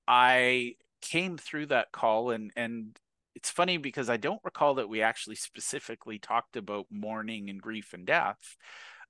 i 0.07 0.75
came 1.01 1.37
through 1.37 1.67
that 1.67 1.91
call 1.91 2.31
and 2.31 2.51
and 2.55 2.97
it's 3.35 3.49
funny 3.49 3.77
because 3.77 4.09
i 4.09 4.17
don't 4.17 4.41
recall 4.43 4.75
that 4.75 4.89
we 4.89 5.01
actually 5.01 5.35
specifically 5.35 6.17
talked 6.17 6.55
about 6.55 6.85
mourning 6.89 7.49
and 7.49 7.61
grief 7.61 7.93
and 7.93 8.05
death 8.05 8.57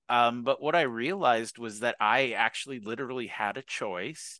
um, 0.10 0.44
but 0.44 0.62
what 0.62 0.75
i 0.75 0.82
realized 0.82 1.58
was 1.58 1.79
that 1.79 1.96
i 2.00 2.32
actually 2.32 2.79
literally 2.79 3.27
had 3.27 3.58
a 3.58 3.62
choice 3.62 4.39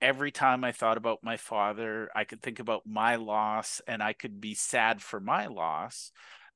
every 0.00 0.30
time 0.30 0.64
I 0.64 0.72
thought 0.72 0.96
about 0.96 1.20
my 1.22 1.36
father, 1.36 2.10
I 2.14 2.24
could 2.24 2.42
think 2.42 2.58
about 2.58 2.82
my 2.86 3.16
loss 3.16 3.80
and 3.86 4.02
I 4.02 4.12
could 4.12 4.40
be 4.40 4.54
sad 4.54 5.00
for 5.00 5.20
my 5.20 5.46
loss. 5.46 6.12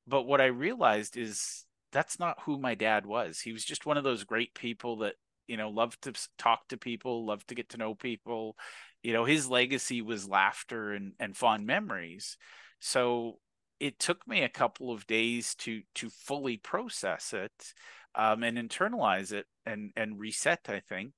But 0.06 0.22
what 0.22 0.40
I 0.40 0.46
realized 0.46 1.16
is 1.16 1.64
that's 1.92 2.18
not 2.18 2.42
who 2.42 2.58
my 2.58 2.74
dad 2.74 3.06
was. 3.06 3.40
He 3.40 3.52
was 3.52 3.64
just 3.64 3.86
one 3.86 3.96
of 3.96 4.04
those 4.04 4.24
great 4.24 4.54
people 4.54 4.98
that, 4.98 5.14
you 5.46 5.56
know, 5.56 5.70
loved 5.70 6.02
to 6.02 6.12
talk 6.38 6.68
to 6.68 6.76
people, 6.76 7.26
loved 7.26 7.48
to 7.48 7.54
get 7.54 7.70
to 7.70 7.78
know 7.78 7.94
people. 7.94 8.56
You 9.02 9.12
know, 9.12 9.24
his 9.24 9.48
legacy 9.48 10.02
was 10.02 10.28
laughter 10.28 10.92
and, 10.92 11.12
and 11.18 11.36
fond 11.36 11.66
memories. 11.66 12.36
So 12.80 13.38
it 13.78 13.98
took 13.98 14.26
me 14.26 14.42
a 14.42 14.48
couple 14.48 14.92
of 14.92 15.06
days 15.06 15.54
to 15.56 15.82
to 15.96 16.10
fully 16.10 16.56
process 16.56 17.32
it 17.32 17.74
um, 18.14 18.42
and 18.42 18.58
internalize 18.58 19.32
it 19.32 19.46
and 19.64 19.92
and 19.96 20.18
reset, 20.18 20.60
I 20.68 20.80
think. 20.80 21.12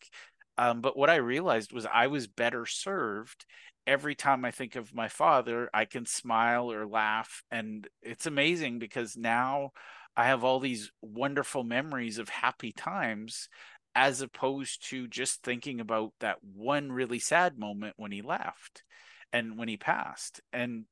Um, 0.58 0.80
but 0.80 0.96
what 0.96 1.10
I 1.10 1.16
realized 1.16 1.72
was 1.72 1.86
I 1.86 2.08
was 2.08 2.26
better 2.26 2.66
served 2.66 3.46
every 3.86 4.14
time 4.14 4.44
I 4.44 4.50
think 4.50 4.76
of 4.76 4.94
my 4.94 5.08
father, 5.08 5.68
I 5.74 5.84
can 5.84 6.06
smile 6.06 6.70
or 6.70 6.86
laugh. 6.86 7.42
And 7.50 7.86
it's 8.02 8.26
amazing 8.26 8.78
because 8.78 9.16
now 9.16 9.70
I 10.16 10.24
have 10.26 10.44
all 10.44 10.60
these 10.60 10.90
wonderful 11.00 11.64
memories 11.64 12.18
of 12.18 12.28
happy 12.28 12.72
times 12.72 13.48
as 13.94 14.20
opposed 14.20 14.88
to 14.88 15.06
just 15.08 15.42
thinking 15.42 15.80
about 15.80 16.12
that 16.20 16.36
one 16.42 16.92
really 16.92 17.18
sad 17.18 17.58
moment 17.58 17.94
when 17.96 18.12
he 18.12 18.22
left 18.22 18.84
and 19.32 19.58
when 19.58 19.68
he 19.68 19.76
passed. 19.76 20.40
And 20.52 20.84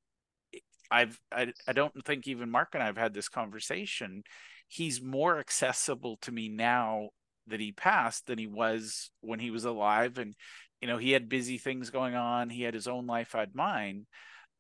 I've 0.90 1.20
I, 1.32 1.52
I 1.66 1.73
don't 1.73 2.04
think 2.04 2.26
even 2.26 2.50
Marc 2.50 2.70
and 2.75 2.82
I 2.82 2.87
have 2.87 2.97
had 2.97 3.14
this 3.14 3.28
conversation. 3.28 4.25
He's 4.68 5.02
more 5.02 5.38
accessible 5.38 6.18
to 6.23 6.32
me 6.32 6.49
now 6.49 7.11
that 7.47 7.61
he 7.61 7.73
passed 7.73 8.26
than 8.26 8.38
he 8.38 8.47
was 8.47 9.11
when 9.20 9.40
he 9.40 9.50
was 9.50 9.64
alive. 9.64 10.18
And 10.18 10.35
you 10.80 10.88
know 10.88 10.99
he 10.99 11.12
had 11.12 11.28
busy 11.28 11.59
things 11.59 11.90
going 11.90 12.14
on. 12.14 12.50
He 12.50 12.62
had 12.62 12.75
his 12.75 12.88
own 12.88 13.06
life 13.06 13.35
i 13.35 13.40
had 13.40 13.54
mine. 13.54 14.06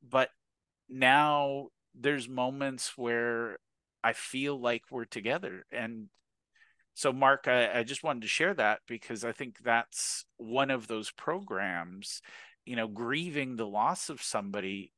But 0.08 0.30
now 0.88 1.68
there's 1.94 2.28
moments 2.28 2.92
where 2.96 3.58
i 4.02 4.12
feel 4.12 4.60
like 4.60 4.82
we're 4.90 5.04
together. 5.04 5.66
And 5.72 6.08
so 6.94 7.12
marc 7.12 7.48
I, 7.48 7.80
I 7.80 7.82
just 7.82 8.02
wanted 8.04 8.22
to 8.22 8.28
share 8.28 8.54
that 8.54 8.80
because 8.86 9.24
i 9.24 9.32
think 9.32 9.58
that's 9.62 10.24
one 10.36 10.70
of 10.70 10.86
those 10.86 11.10
programs 11.12 12.20
you 12.66 12.76
know 12.76 12.88
grieving 12.88 13.56
the 13.56 13.66
loss 13.66 14.10
of 14.10 14.20
somebody 14.22 14.92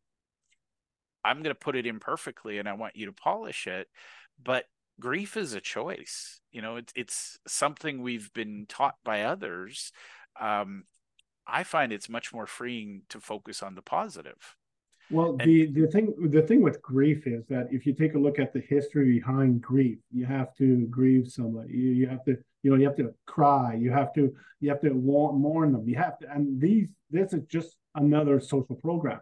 i'm 1.25 1.43
going 1.43 1.55
to 1.55 1.59
put 1.59 1.77
it 1.77 1.87
imperfectly 1.87 2.59
and 2.59 2.69
i 2.69 2.73
want 2.73 2.97
you 2.97 3.07
to 3.07 3.13
polish 3.13 3.67
it 3.67 3.89
but 4.43 4.65
grief 5.01 5.37
is 5.37 5.53
a 5.53 5.61
choice 5.61 6.41
you 6.51 6.63
know 6.63 6.77
it's 6.77 6.93
it's 6.95 7.39
something 7.47 8.03
we've 8.03 8.33
been 8.33 8.67
taught 8.69 8.97
by 9.05 9.23
others 9.23 9.93
um, 10.41 10.85
i 11.47 11.63
find 11.63 11.93
it's 11.93 12.09
much 12.09 12.33
more 12.33 12.47
freeing 12.47 13.03
to 13.09 13.21
focus 13.21 13.63
on 13.63 13.75
the 13.75 13.83
positive. 13.83 14.57
Well 15.11 15.37
and, 15.41 15.49
the 15.49 15.67
the 15.67 15.89
thing 15.89 16.15
the 16.31 16.43
thing 16.43 16.63
with 16.63 16.81
grief 16.81 17.27
is 17.27 17.45
that 17.49 17.69
if 17.71 17.85
you 17.85 17.93
take 17.93 18.15
a 18.15 18.19
look 18.19 18.39
at 18.39 18.53
the 18.53 18.61
history 18.61 19.19
behind 19.19 19.61
grief 19.61 19.99
you 20.11 20.25
have 20.25 20.55
to 20.57 20.87
grieve 20.87 21.29
somebody 21.29 21.73
you, 21.73 21.91
you 21.91 22.07
have 22.07 22.25
to 22.25 22.37
you 22.63 22.71
know 22.71 22.77
you 22.77 22.87
have 22.87 22.97
to 22.97 23.13
cry 23.27 23.75
you 23.75 23.91
have 23.91 24.15
to 24.15 24.33
you 24.61 24.71
have 24.71 24.81
to 24.81 24.91
mourn 24.95 25.73
them 25.73 25.87
you 25.87 25.97
have 25.97 26.19
to 26.21 26.31
and 26.33 26.59
these 26.61 26.89
this 27.11 27.35
is 27.35 27.43
just 27.47 27.77
another 27.97 28.41
social 28.41 28.77
program 28.77 29.21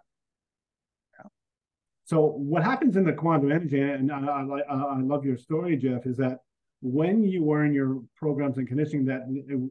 So 2.10 2.26
what 2.26 2.64
happens 2.64 2.96
in 2.96 3.04
the 3.04 3.12
quantum 3.12 3.52
energy, 3.52 3.80
and 3.80 4.10
I, 4.10 4.18
I, 4.18 4.74
I 4.74 5.00
love 5.00 5.24
your 5.24 5.36
story, 5.36 5.76
Jeff, 5.76 6.06
is 6.06 6.16
that 6.16 6.38
when 6.82 7.22
you 7.22 7.44
were 7.44 7.64
in 7.64 7.72
your 7.72 8.02
programs 8.16 8.58
and 8.58 8.66
conditioning, 8.66 9.06
that 9.06 9.28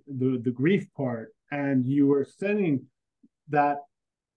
the 0.08 0.40
the 0.42 0.52
grief 0.52 0.88
part, 0.96 1.34
and 1.52 1.86
you 1.86 2.08
were 2.08 2.24
sending 2.24 2.86
that 3.50 3.80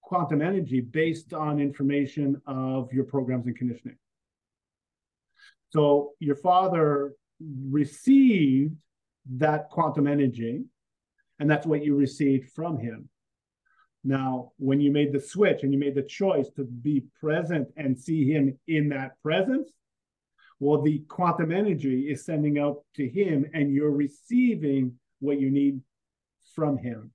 quantum 0.00 0.42
energy 0.42 0.80
based 0.80 1.32
on 1.32 1.60
information 1.60 2.42
of 2.44 2.92
your 2.92 3.04
programs 3.04 3.46
and 3.46 3.56
conditioning. 3.56 3.98
So 5.70 6.14
your 6.18 6.34
father 6.34 7.12
received 7.70 8.74
that 9.36 9.68
quantum 9.70 10.08
energy, 10.08 10.64
and 11.38 11.48
that's 11.48 11.68
what 11.68 11.84
you 11.84 11.94
received 11.94 12.50
from 12.50 12.80
him. 12.80 13.08
Now, 14.04 14.52
when 14.58 14.80
you 14.80 14.90
made 14.90 15.12
the 15.12 15.20
switch 15.20 15.62
and 15.62 15.72
you 15.72 15.78
made 15.78 15.94
the 15.94 16.02
choice 16.02 16.48
to 16.56 16.64
be 16.64 17.04
present 17.20 17.68
and 17.76 17.98
see 17.98 18.30
him 18.30 18.58
in 18.66 18.88
that 18.88 19.12
presence, 19.22 19.70
well, 20.58 20.80
the 20.80 21.00
quantum 21.08 21.52
energy 21.52 22.10
is 22.10 22.24
sending 22.24 22.58
out 22.58 22.84
to 22.94 23.08
him, 23.08 23.46
and 23.52 23.72
you're 23.72 23.90
receiving 23.90 24.98
what 25.20 25.40
you 25.40 25.50
need 25.50 25.80
from 26.54 26.78
him. 26.78 27.12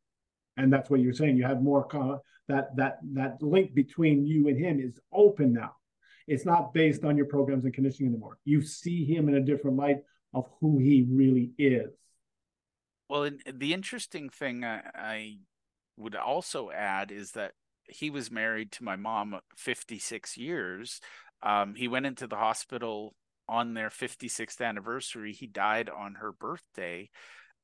And 0.57 0.71
that's 0.71 0.89
what 0.89 0.99
you're 0.99 1.13
saying. 1.13 1.37
You 1.37 1.45
have 1.45 1.61
more 1.61 1.87
that 2.47 2.75
that 2.77 2.99
that 3.13 3.41
link 3.41 3.73
between 3.73 4.25
you 4.25 4.47
and 4.47 4.57
him 4.57 4.79
is 4.79 4.99
open 5.13 5.53
now. 5.53 5.75
It's 6.27 6.45
not 6.45 6.73
based 6.73 7.05
on 7.05 7.15
your 7.15 7.25
programs 7.25 7.63
and 7.63 7.73
conditioning 7.73 8.11
anymore. 8.11 8.37
You 8.43 8.61
see 8.61 9.05
him 9.05 9.29
in 9.29 9.35
a 9.35 9.41
different 9.41 9.77
light 9.77 9.99
of 10.33 10.49
who 10.59 10.77
he 10.77 11.05
really 11.09 11.51
is. 11.57 11.91
Well, 13.09 13.29
the 13.49 13.73
interesting 13.73 14.29
thing 14.29 14.65
I, 14.65 14.81
I 14.93 15.37
would 15.97 16.15
also 16.15 16.69
add 16.71 17.11
is 17.11 17.31
that 17.31 17.51
he 17.89 18.09
was 18.09 18.31
married 18.31 18.71
to 18.73 18.83
my 18.83 18.95
mom 18.95 19.39
56 19.57 20.37
years. 20.37 21.01
Um, 21.41 21.75
he 21.75 21.87
went 21.87 22.05
into 22.05 22.27
the 22.27 22.35
hospital 22.35 23.15
on 23.47 23.73
their 23.73 23.89
56th 23.89 24.61
anniversary. 24.61 25.33
He 25.33 25.47
died 25.47 25.89
on 25.89 26.15
her 26.15 26.31
birthday. 26.31 27.09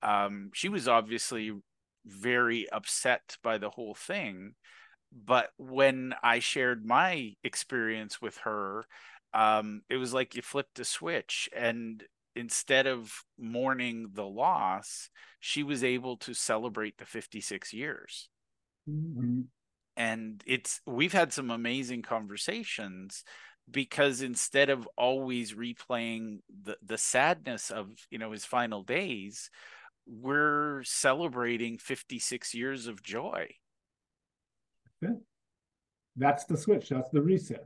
Um, 0.01 0.51
she 0.53 0.69
was 0.69 0.87
obviously 0.87 1.51
very 2.05 2.69
upset 2.69 3.37
by 3.43 3.57
the 3.57 3.69
whole 3.69 3.95
thing. 3.95 4.55
But 5.11 5.49
when 5.57 6.15
I 6.23 6.39
shared 6.39 6.85
my 6.85 7.33
experience 7.43 8.21
with 8.21 8.37
her, 8.37 8.85
um, 9.33 9.81
it 9.89 9.97
was 9.97 10.13
like 10.13 10.35
you 10.35 10.41
flipped 10.41 10.79
a 10.79 10.85
switch. 10.85 11.49
And 11.55 12.03
instead 12.35 12.87
of 12.87 13.11
mourning 13.37 14.09
the 14.13 14.25
loss, 14.25 15.09
she 15.39 15.63
was 15.63 15.83
able 15.83 16.17
to 16.17 16.33
celebrate 16.33 16.97
the 16.97 17.05
56 17.05 17.73
years. 17.73 18.29
Mm-hmm. 18.89 19.41
And 19.95 20.43
it's 20.45 20.81
we've 20.87 21.13
had 21.13 21.31
some 21.31 21.51
amazing 21.51 22.01
conversations 22.01 23.23
because 23.69 24.21
instead 24.21 24.69
of 24.69 24.87
always 24.97 25.53
replaying 25.53 26.39
the 26.63 26.77
the 26.83 26.97
sadness 26.97 27.69
of 27.69 27.89
you 28.09 28.17
know 28.17 28.31
his 28.31 28.43
final 28.43 28.81
days, 28.81 29.51
we're 30.07 30.81
celebrating 30.83 31.77
56 31.77 32.53
years 32.55 32.87
of 32.87 33.03
joy. 33.03 33.47
That's 36.15 36.45
the 36.45 36.57
switch. 36.57 36.89
That's 36.89 37.09
the 37.09 37.21
reset. 37.21 37.65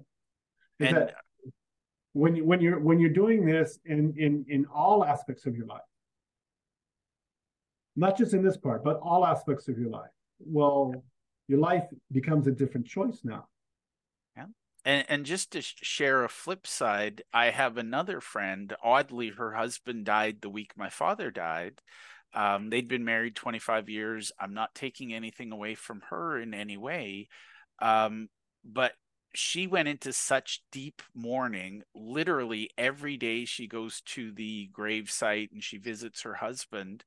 Is 0.80 0.88
and 0.88 0.98
that 0.98 1.16
when 2.18 2.36
you, 2.36 2.46
when 2.46 2.62
you're 2.62 2.80
when 2.80 3.00
you're 3.00 3.10
doing 3.10 3.46
this 3.46 3.80
in 3.86 4.14
in 4.18 4.46
in 4.50 4.66
all 4.74 5.04
aspects 5.04 5.46
of 5.46 5.56
your 5.56 5.68
life, 5.68 5.82
not 7.96 8.18
just 8.18 8.34
in 8.34 8.44
this 8.44 8.58
part, 8.58 8.84
but 8.84 9.00
all 9.02 9.26
aspects 9.26 9.68
of 9.68 9.78
your 9.78 9.90
life. 9.90 10.10
Well, 10.40 11.04
your 11.48 11.60
life 11.60 11.86
becomes 12.12 12.48
a 12.48 12.52
different 12.52 12.88
choice 12.88 13.22
now. 13.24 13.48
Yeah. 14.36 14.46
And, 14.84 15.06
and 15.10 15.26
just 15.26 15.52
to 15.52 15.62
share 15.62 16.24
a 16.24 16.30
flip 16.30 16.68
side, 16.68 17.24
I 17.34 17.52
have 17.52 17.78
another 17.78 18.20
friend. 18.20 18.76
Oddly, 18.84 19.30
her 19.30 19.54
husband 19.54 20.06
died 20.06 20.38
the 20.42 20.50
week 20.50 20.74
my 20.76 20.90
father 20.90 21.32
died. 21.32 21.82
Um, 22.34 22.70
they'd 22.70 22.88
been 22.88 23.06
married 23.06 23.36
25 23.36 23.90
years. 23.90 24.32
I'm 24.40 24.54
not 24.54 24.76
taking 24.76 25.14
anything 25.14 25.52
away 25.52 25.76
from 25.76 26.02
her 26.10 26.40
in 26.40 26.54
any 26.54 26.78
way. 26.78 27.30
Um, 27.80 28.28
but 28.66 28.94
she 29.38 29.68
went 29.68 29.88
into 29.88 30.12
such 30.12 30.64
deep 30.72 31.04
mourning. 31.14 31.84
Literally 31.94 32.72
every 32.76 33.18
day 33.18 33.46
she 33.46 33.68
goes 33.68 34.02
to 34.02 34.32
the 34.32 34.68
grave 34.74 35.12
site 35.12 35.52
and 35.52 35.64
she 35.64 35.78
visits 35.78 36.24
her 36.24 36.34
husband. 36.34 37.04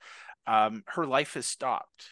Um, 0.47 0.85
her 0.87 1.07
life 1.07 1.35
has 1.35 1.47
stopped. 1.47 2.11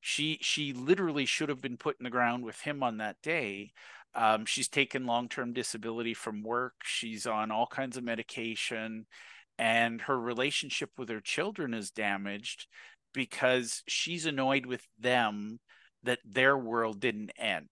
She 0.00 0.38
she 0.42 0.74
literally 0.74 1.24
should 1.24 1.48
have 1.48 1.62
been 1.62 1.78
put 1.78 1.96
in 1.98 2.04
the 2.04 2.10
ground 2.10 2.44
with 2.44 2.60
him 2.60 2.82
on 2.82 2.98
that 2.98 3.16
day. 3.22 3.72
Um, 4.14 4.44
she's 4.44 4.68
taken 4.68 5.06
long 5.06 5.28
term 5.28 5.54
disability 5.54 6.12
from 6.12 6.42
work. 6.42 6.74
She's 6.84 7.26
on 7.26 7.50
all 7.50 7.66
kinds 7.66 7.96
of 7.96 8.04
medication, 8.04 9.06
and 9.58 10.02
her 10.02 10.20
relationship 10.20 10.90
with 10.98 11.08
her 11.08 11.22
children 11.22 11.72
is 11.72 11.90
damaged 11.90 12.66
because 13.14 13.82
she's 13.88 14.26
annoyed 14.26 14.66
with 14.66 14.86
them 14.98 15.60
that 16.02 16.18
their 16.26 16.58
world 16.58 17.00
didn't 17.00 17.32
end 17.38 17.70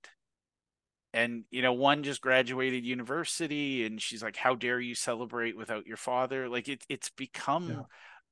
and 1.15 1.45
you 1.51 1.63
know 1.63 1.73
one 1.73 2.03
just 2.03 2.21
graduated 2.21 2.85
university 2.85 3.87
and 3.87 4.03
she's 4.03 4.23
like 4.23 4.37
how 4.37 4.57
dare 4.57 4.81
you 4.81 4.97
celebrate 4.97 5.57
without 5.57 5.87
your 5.87 5.97
father? 5.97 6.49
Like 6.49 6.69
it, 6.69 6.85
it's 6.89 7.09
become 7.09 7.69
yeah. 7.71 7.83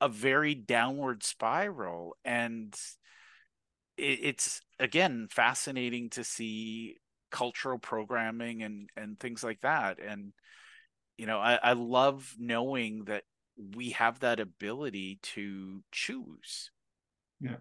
a 0.00 0.08
very 0.08 0.54
downward 0.54 1.22
spiral 1.22 2.16
and 2.24 2.74
it, 3.96 4.18
it's 4.22 4.60
again 4.80 5.28
fascinating 5.30 6.10
to 6.10 6.24
see 6.24 6.96
cultural 7.30 7.78
programming 7.78 8.62
and 8.64 8.90
and 8.96 9.18
things 9.18 9.44
like 9.44 9.60
that 9.60 10.00
and 10.00 10.32
you 11.16 11.26
know 11.26 11.38
I, 11.38 11.54
I 11.62 11.72
love 11.74 12.34
knowing 12.36 13.04
that 13.04 13.22
we 13.76 13.90
have 13.90 14.20
that 14.20 14.40
ability 14.40 15.20
to 15.22 15.84
choose. 15.92 16.72
Yeah 17.40 17.56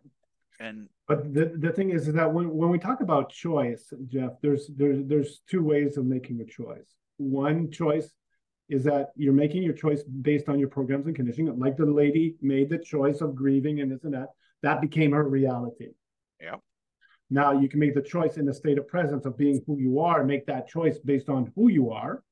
and 0.59 0.87
but 1.07 1.33
the, 1.33 1.53
the 1.57 1.71
thing 1.71 1.91
is, 1.91 2.07
is 2.07 2.13
that 2.13 2.31
when, 2.31 2.49
when 2.55 2.69
we 2.69 2.79
talk 2.79 3.01
about 3.01 3.29
choice, 3.29 3.91
Jeff, 4.07 4.31
there's 4.41 4.69
there's 4.75 5.05
there's 5.07 5.41
two 5.49 5.63
ways 5.63 5.97
of 5.97 6.05
making 6.05 6.41
a 6.41 6.45
choice. 6.45 6.95
One 7.17 7.71
choice 7.71 8.11
is 8.69 8.83
that 8.85 9.09
you're 9.15 9.33
making 9.33 9.63
your 9.63 9.73
choice 9.73 10.03
based 10.03 10.47
on 10.47 10.57
your 10.57 10.69
programs 10.69 11.07
and 11.07 11.15
conditioning. 11.15 11.59
Like 11.59 11.77
the 11.77 11.85
lady 11.85 12.35
made 12.41 12.69
the 12.69 12.77
choice 12.77 13.21
of 13.21 13.35
grieving 13.35 13.81
and 13.81 13.91
this 13.91 14.03
and 14.03 14.13
that. 14.13 14.29
That 14.63 14.79
became 14.79 15.11
her 15.11 15.27
reality. 15.27 15.89
Yeah. 16.39 16.55
Now 17.29 17.51
you 17.51 17.67
can 17.67 17.79
make 17.79 17.95
the 17.95 18.01
choice 18.01 18.37
in 18.37 18.45
the 18.45 18.53
state 18.53 18.77
of 18.77 18.87
presence 18.87 19.25
of 19.25 19.37
being 19.37 19.61
who 19.65 19.77
you 19.77 19.99
are, 19.99 20.23
make 20.23 20.45
that 20.45 20.67
choice 20.67 20.99
based 20.99 21.29
on 21.29 21.51
who 21.55 21.69
you 21.69 21.91
are 21.91 22.23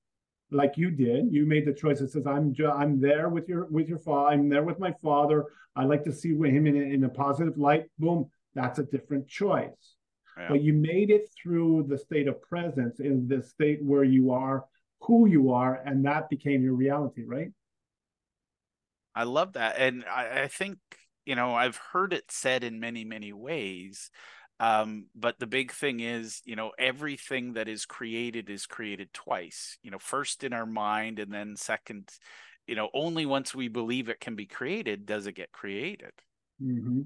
like 0.52 0.78
you 0.78 0.92
did. 0.92 1.32
You 1.32 1.46
made 1.46 1.66
the 1.66 1.74
choice 1.74 2.00
that 2.00 2.12
says, 2.12 2.26
"I'm 2.26 2.56
I'm 2.74 3.00
there 3.00 3.30
with 3.30 3.48
your 3.48 3.66
with 3.66 3.88
your 3.88 4.00
father. 4.00 4.34
I'm 4.34 4.50
there 4.50 4.64
with 4.64 4.80
my 4.80 4.94
father. 5.02 5.46
I 5.76 5.86
like 5.86 6.04
to 6.06 6.14
see 6.14 6.30
him 6.30 6.68
in, 6.68 6.76
in 6.76 7.04
a 7.04 7.10
positive 7.10 7.58
light." 7.58 7.86
Boom, 8.00 8.30
that's 8.54 8.80
a 8.80 8.84
different 8.84 9.28
choice. 9.28 9.96
Yeah. 10.38 10.48
But 10.50 10.62
you 10.62 10.74
made 10.74 11.10
it 11.10 11.30
through 11.42 11.86
the 11.90 11.98
state 11.98 12.28
of 12.28 12.42
presence 12.42 13.00
in 13.00 13.28
the 13.28 13.44
state 13.44 13.84
where 13.84 14.04
you 14.04 14.32
are, 14.32 14.66
who 15.02 15.28
you 15.28 15.52
are, 15.52 15.82
and 15.86 16.06
that 16.06 16.30
became 16.30 16.64
your 16.64 16.76
reality, 16.76 17.24
right? 17.26 17.52
I 19.16 19.24
love 19.24 19.54
that, 19.54 19.76
and 19.78 20.06
I, 20.06 20.44
I 20.44 20.48
think 20.48 20.78
you 21.26 21.36
know 21.36 21.54
I've 21.54 21.78
heard 21.78 22.14
it 22.14 22.32
said 22.32 22.64
in 22.64 22.80
many 22.80 23.04
many 23.04 23.34
ways 23.34 24.10
um, 24.60 25.06
but 25.16 25.40
the 25.40 25.48
big 25.48 25.72
thing 25.72 26.02
is, 26.02 26.42
you 26.44 26.56
know, 26.56 26.72
everything 26.78 27.54
that 27.54 27.70
is 27.70 27.86
created 27.86 28.50
is 28.50 28.66
created 28.66 29.14
twice. 29.14 29.78
You 29.84 29.92
know, 29.92 30.00
first 30.00 30.44
in 30.44 30.52
our 30.54 30.66
mind, 30.66 31.20
and 31.20 31.32
then 31.32 31.56
second, 31.56 32.10
you 32.68 32.76
know, 32.76 32.90
only 32.94 33.26
once 33.26 33.56
we 33.56 33.70
believe 33.70 34.10
it 34.10 34.20
can 34.20 34.36
be 34.36 34.46
created 34.46 35.06
does 35.06 35.28
it 35.28 35.36
get 35.36 35.52
created. 35.54 36.12
Mm-hmm. 36.62 37.02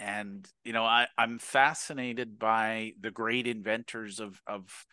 And 0.00 0.48
you 0.64 0.72
know, 0.72 0.84
I, 0.84 1.06
I'm 1.16 1.38
fascinated 1.38 2.38
by 2.40 2.92
the 3.00 3.12
great 3.12 3.46
inventors 3.46 4.18
of 4.18 4.40
of 4.46 4.86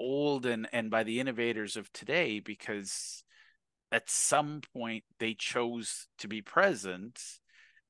old 0.00 0.44
and 0.44 0.68
and 0.72 0.90
by 0.90 1.04
the 1.04 1.20
innovators 1.20 1.76
of 1.76 1.92
today 1.92 2.40
because 2.40 3.22
at 3.92 4.10
some 4.10 4.60
point 4.74 5.04
they 5.20 5.34
chose 5.34 6.08
to 6.18 6.26
be 6.26 6.42
present 6.42 7.20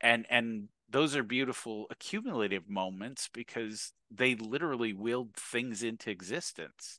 and 0.00 0.26
and 0.28 0.68
those 0.90 1.14
are 1.16 1.22
beautiful 1.22 1.86
accumulative 1.90 2.68
moments 2.68 3.28
because 3.32 3.92
they 4.10 4.34
literally 4.34 4.92
willed 4.92 5.34
things 5.36 5.82
into 5.82 6.10
existence 6.10 6.98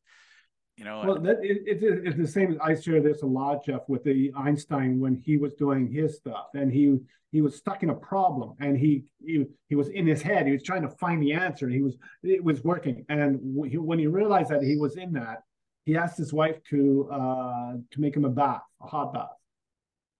you 0.77 0.85
know 0.85 1.03
well 1.05 1.19
that, 1.19 1.37
it, 1.43 1.61
it, 1.65 2.01
it's 2.05 2.17
the 2.17 2.27
same 2.27 2.57
i 2.61 2.73
share 2.73 3.01
this 3.01 3.21
a 3.21 3.25
lot 3.25 3.65
jeff 3.65 3.81
with 3.87 4.03
the 4.03 4.31
einstein 4.37 4.99
when 4.99 5.21
he 5.25 5.37
was 5.37 5.53
doing 5.55 5.91
his 5.91 6.15
stuff 6.15 6.47
and 6.53 6.71
he 6.71 6.99
he 7.31 7.41
was 7.41 7.55
stuck 7.55 7.83
in 7.83 7.89
a 7.89 7.95
problem 7.95 8.55
and 8.59 8.77
he 8.77 9.03
he, 9.25 9.45
he 9.67 9.75
was 9.75 9.89
in 9.89 10.05
his 10.05 10.21
head 10.21 10.45
he 10.45 10.51
was 10.51 10.63
trying 10.63 10.81
to 10.81 10.89
find 10.89 11.21
the 11.21 11.33
answer 11.33 11.65
and 11.65 11.73
he 11.73 11.81
was 11.81 11.97
it 12.23 12.43
was 12.43 12.63
working. 12.63 13.05
And 13.09 13.39
he, 13.69 13.77
when 13.77 13.99
he 13.99 14.07
realized 14.07 14.49
that 14.49 14.63
he 14.63 14.77
was 14.77 14.95
in 14.95 15.13
that 15.13 15.43
he 15.85 15.95
asked 15.95 16.17
his 16.17 16.33
wife 16.33 16.57
to 16.69 17.09
uh 17.11 17.73
to 17.91 18.01
make 18.01 18.15
him 18.15 18.25
a 18.25 18.29
bath 18.29 18.61
a 18.81 18.87
hot 18.87 19.13
bath. 19.13 19.29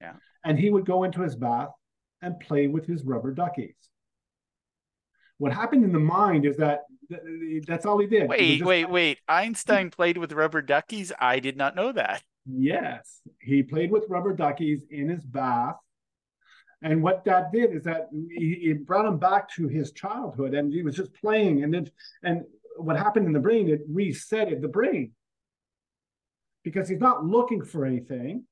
Yeah. 0.01 0.13
And 0.45 0.57
he 0.57 0.69
would 0.69 0.85
go 0.85 1.03
into 1.03 1.21
his 1.21 1.35
bath 1.35 1.69
and 2.21 2.39
play 2.39 2.67
with 2.67 2.85
his 2.85 3.03
rubber 3.03 3.31
duckies. 3.33 3.75
what 5.39 5.53
happened 5.53 5.83
in 5.83 5.91
the 5.91 5.99
mind 5.99 6.45
is 6.45 6.57
that 6.57 6.81
that's 7.65 7.85
all 7.85 7.97
he 7.97 8.05
did. 8.05 8.29
Wait, 8.29 8.63
wait, 8.63 8.89
wait. 8.89 9.19
Einstein 9.27 9.89
played 9.89 10.17
with 10.17 10.31
rubber 10.33 10.61
duckies. 10.61 11.11
I 11.17 11.39
did 11.39 11.57
not 11.57 11.75
know 11.75 11.91
that. 11.93 12.21
Yes, 12.45 13.21
he 13.41 13.63
played 13.63 13.89
with 13.89 14.03
rubber 14.09 14.33
duckies 14.33 14.83
in 14.91 15.09
his 15.09 15.25
bath. 15.25 15.77
And 16.81 17.01
what 17.03 17.25
that 17.25 17.51
did 17.51 17.73
is 17.73 17.83
that 17.83 18.09
it 18.11 18.85
brought 18.85 19.05
him 19.05 19.17
back 19.17 19.49
to 19.55 19.67
his 19.67 19.91
childhood, 19.91 20.53
and 20.53 20.71
he 20.71 20.83
was 20.83 20.95
just 20.95 21.13
playing. 21.13 21.63
And 21.63 21.73
then, 21.73 21.89
and 22.23 22.43
what 22.77 22.97
happened 22.97 23.25
in 23.25 23.33
the 23.33 23.39
brain? 23.39 23.69
It 23.69 23.89
resetted 23.91 24.61
the 24.61 24.67
brain 24.67 25.11
because 26.63 26.87
he's 26.87 26.99
not 26.99 27.25
looking 27.25 27.63
for 27.63 27.85
anything. 27.85 28.45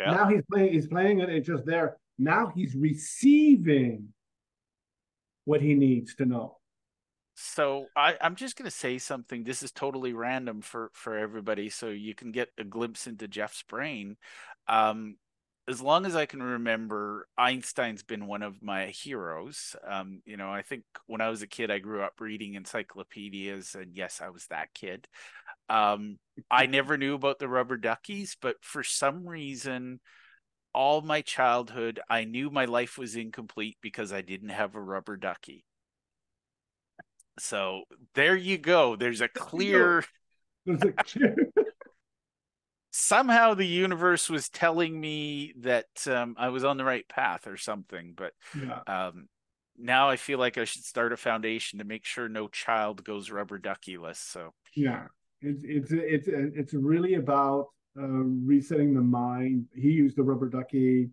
Yeah. 0.00 0.12
Now 0.12 0.28
he's 0.28 0.42
playing. 0.52 0.72
He's 0.72 0.86
playing 0.86 1.20
it. 1.20 1.28
It's 1.28 1.46
just 1.46 1.64
there. 1.66 1.96
Now 2.18 2.52
he's 2.54 2.74
receiving 2.74 4.08
what 5.44 5.60
he 5.60 5.74
needs 5.74 6.14
to 6.16 6.26
know. 6.26 6.58
So 7.34 7.86
I, 7.96 8.16
I'm 8.20 8.36
just 8.36 8.56
going 8.56 8.70
to 8.70 8.76
say 8.76 8.98
something. 8.98 9.42
This 9.42 9.62
is 9.62 9.72
totally 9.72 10.12
random 10.12 10.60
for 10.60 10.90
for 10.92 11.18
everybody, 11.18 11.70
so 11.70 11.88
you 11.88 12.14
can 12.14 12.30
get 12.30 12.50
a 12.58 12.64
glimpse 12.64 13.06
into 13.06 13.26
Jeff's 13.26 13.62
brain. 13.62 14.16
Um, 14.68 15.16
as 15.68 15.80
long 15.80 16.06
as 16.06 16.16
I 16.16 16.26
can 16.26 16.42
remember, 16.42 17.28
Einstein's 17.38 18.02
been 18.02 18.26
one 18.26 18.42
of 18.42 18.62
my 18.62 18.86
heroes. 18.86 19.76
Um, 19.88 20.20
you 20.24 20.36
know, 20.36 20.50
I 20.50 20.62
think 20.62 20.82
when 21.06 21.20
I 21.20 21.28
was 21.28 21.42
a 21.42 21.46
kid, 21.46 21.70
I 21.70 21.78
grew 21.78 22.02
up 22.02 22.20
reading 22.20 22.54
encyclopedias, 22.54 23.76
and 23.76 23.96
yes, 23.96 24.20
I 24.20 24.30
was 24.30 24.46
that 24.48 24.74
kid. 24.74 25.06
Um, 25.68 26.18
I 26.50 26.66
never 26.66 26.98
knew 26.98 27.14
about 27.14 27.38
the 27.38 27.48
rubber 27.48 27.76
duckies, 27.76 28.36
but 28.40 28.56
for 28.60 28.82
some 28.82 29.26
reason, 29.26 30.00
all 30.74 31.00
my 31.02 31.20
childhood, 31.20 32.00
I 32.08 32.24
knew 32.24 32.50
my 32.50 32.64
life 32.64 32.98
was 32.98 33.16
incomplete 33.16 33.76
because 33.80 34.12
I 34.12 34.20
didn't 34.20 34.50
have 34.50 34.74
a 34.74 34.80
rubber 34.80 35.16
ducky. 35.16 35.64
So 37.38 37.84
there 38.14 38.36
you 38.36 38.58
go. 38.58 38.96
There's 38.96 39.20
a 39.20 39.28
clear. 39.28 40.04
There's 40.66 40.82
a 40.82 40.92
clear 40.92 41.36
somehow 42.92 43.54
the 43.54 43.66
universe 43.66 44.30
was 44.30 44.48
telling 44.48 45.00
me 45.00 45.54
that 45.60 45.86
um, 46.06 46.36
I 46.38 46.50
was 46.50 46.62
on 46.62 46.76
the 46.76 46.84
right 46.84 47.08
path 47.08 47.46
or 47.46 47.56
something. 47.56 48.14
But 48.14 48.32
yeah. 48.54 48.80
um, 48.86 49.28
now 49.76 50.08
I 50.08 50.16
feel 50.16 50.38
like 50.38 50.58
I 50.58 50.64
should 50.64 50.84
start 50.84 51.12
a 51.12 51.16
foundation 51.16 51.78
to 51.78 51.84
make 51.84 52.04
sure 52.04 52.28
no 52.28 52.48
child 52.48 53.02
goes 53.02 53.30
rubber 53.30 53.58
duckyless. 53.58 54.16
So 54.16 54.52
yeah, 54.76 55.06
it's 55.40 55.62
it's 55.64 55.90
it's 55.90 56.28
it's 56.28 56.74
really 56.74 57.14
about 57.14 57.68
uh, 57.98 58.06
resetting 58.06 58.94
the 58.94 59.00
mind. 59.00 59.66
He 59.74 59.90
used 59.90 60.16
the 60.16 60.22
rubber 60.22 60.48
ducky. 60.48 61.10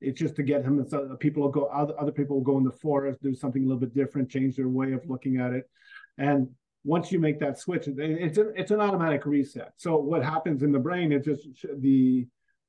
It's 0.00 0.18
just 0.18 0.36
to 0.36 0.42
get 0.42 0.64
him. 0.64 0.84
So 0.88 1.16
people 1.16 1.42
will 1.42 1.50
go. 1.50 1.66
Other 1.66 1.94
other 1.98 2.12
people 2.12 2.36
will 2.36 2.44
go 2.44 2.58
in 2.58 2.64
the 2.64 2.72
forest, 2.72 3.22
do 3.22 3.34
something 3.34 3.62
a 3.62 3.66
little 3.66 3.80
bit 3.80 3.94
different, 3.94 4.30
change 4.30 4.56
their 4.56 4.68
way 4.68 4.92
of 4.92 5.08
looking 5.08 5.38
at 5.38 5.52
it, 5.52 5.68
and 6.18 6.48
once 6.84 7.12
you 7.12 7.20
make 7.20 7.38
that 7.38 7.58
switch, 7.58 7.86
it's 7.86 8.38
a, 8.38 8.48
it's 8.48 8.70
an 8.70 8.80
automatic 8.80 9.24
reset. 9.24 9.72
So 9.76 9.96
what 9.96 10.24
happens 10.24 10.62
in 10.62 10.72
the 10.72 10.78
brain 10.78 11.12
is 11.12 11.24
just 11.24 11.48
the 11.78 12.26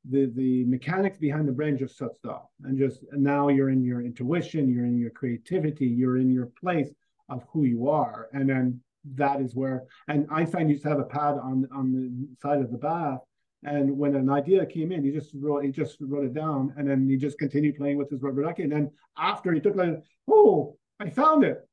the 0.10 0.32
the 0.36 0.66
mechanics 0.66 1.18
behind 1.18 1.48
the 1.48 1.54
brain 1.54 1.78
just 1.78 1.98
shuts 1.98 2.20
off, 2.26 2.50
and 2.64 2.78
just 2.78 3.04
and 3.12 3.24
now 3.24 3.48
you're 3.48 3.70
in 3.70 3.84
your 3.84 4.02
intuition, 4.02 4.70
you're 4.70 4.86
in 4.86 4.98
your 4.98 5.10
creativity, 5.10 5.88
you're 5.88 6.18
in 6.18 6.32
your 6.32 6.48
place 6.60 6.90
of 7.30 7.44
who 7.52 7.64
you 7.64 7.90
are, 7.90 8.30
and 8.34 8.50
then 8.50 8.82
that 9.16 9.42
is 9.42 9.56
where. 9.56 9.84
And 10.08 10.28
Einstein 10.30 10.70
used 10.70 10.84
to 10.84 10.90
have 10.90 11.00
a 11.00 11.06
pad 11.06 11.36
on 11.36 11.68
on 11.74 11.92
the 11.92 12.28
side 12.42 12.62
of 12.62 12.72
the 12.72 12.78
bath, 12.78 13.20
and 13.64 13.98
when 13.98 14.16
an 14.16 14.30
idea 14.30 14.66
came 14.66 14.92
in, 14.92 15.04
he 15.04 15.12
just 15.12 15.32
wrote 15.34 15.64
he 15.64 15.72
just 15.72 15.98
wrote 16.02 16.26
it 16.26 16.34
down, 16.34 16.74
and 16.78 16.90
then 16.90 17.08
he 17.10 17.18
just 17.18 17.38
continued 17.38 17.78
playing 17.78 17.98
with 17.98 18.10
his 18.10 18.22
rubber 18.22 18.44
ducky. 18.44 18.64
And 18.64 18.72
then 18.72 18.92
after 19.18 19.54
he 19.54 19.60
took 19.60 19.76
like, 19.76 20.04
oh, 20.30 20.78
I 21.00 21.10
found 21.10 21.44
it, 21.44 21.68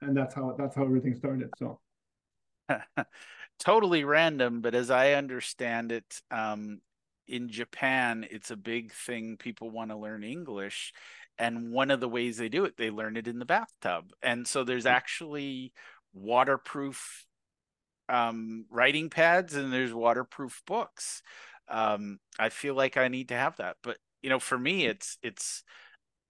and 0.00 0.16
that's 0.16 0.34
how 0.34 0.54
that's 0.58 0.74
how 0.74 0.84
everything 0.84 1.14
started. 1.14 1.50
So 1.58 1.80
totally 3.58 4.04
random, 4.04 4.60
but 4.60 4.74
as 4.74 4.90
I 4.90 5.12
understand 5.12 5.92
it, 5.92 6.22
um, 6.30 6.80
in 7.26 7.48
Japan, 7.48 8.26
it's 8.30 8.50
a 8.50 8.56
big 8.56 8.92
thing. 8.92 9.36
People 9.36 9.70
want 9.70 9.90
to 9.90 9.96
learn 9.96 10.24
English. 10.24 10.92
And 11.38 11.72
one 11.72 11.90
of 11.90 12.00
the 12.00 12.08
ways 12.08 12.36
they 12.36 12.48
do 12.48 12.64
it, 12.64 12.76
they 12.76 12.90
learn 12.90 13.16
it 13.16 13.26
in 13.26 13.38
the 13.38 13.44
bathtub. 13.44 14.10
And 14.22 14.46
so 14.46 14.62
there's 14.62 14.84
mm. 14.84 14.90
actually 14.90 15.72
waterproof 16.12 17.26
um, 18.08 18.66
writing 18.70 19.10
pads 19.10 19.54
and 19.54 19.72
there's 19.72 19.92
waterproof 19.92 20.62
books. 20.66 21.22
Um, 21.68 22.18
I 22.38 22.50
feel 22.50 22.74
like 22.74 22.96
I 22.96 23.08
need 23.08 23.28
to 23.28 23.36
have 23.36 23.56
that. 23.56 23.76
But, 23.82 23.98
you 24.22 24.30
know, 24.30 24.38
for 24.38 24.58
me, 24.58 24.86
it's, 24.86 25.18
it's, 25.22 25.62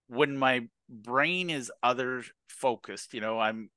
when 0.09 0.37
my 0.37 0.69
brain 0.89 1.51
is 1.51 1.73
other 1.83 2.23
focused 2.49 3.15
you 3.15 3.21
know 3.21 3.41
i'm 3.41 3.71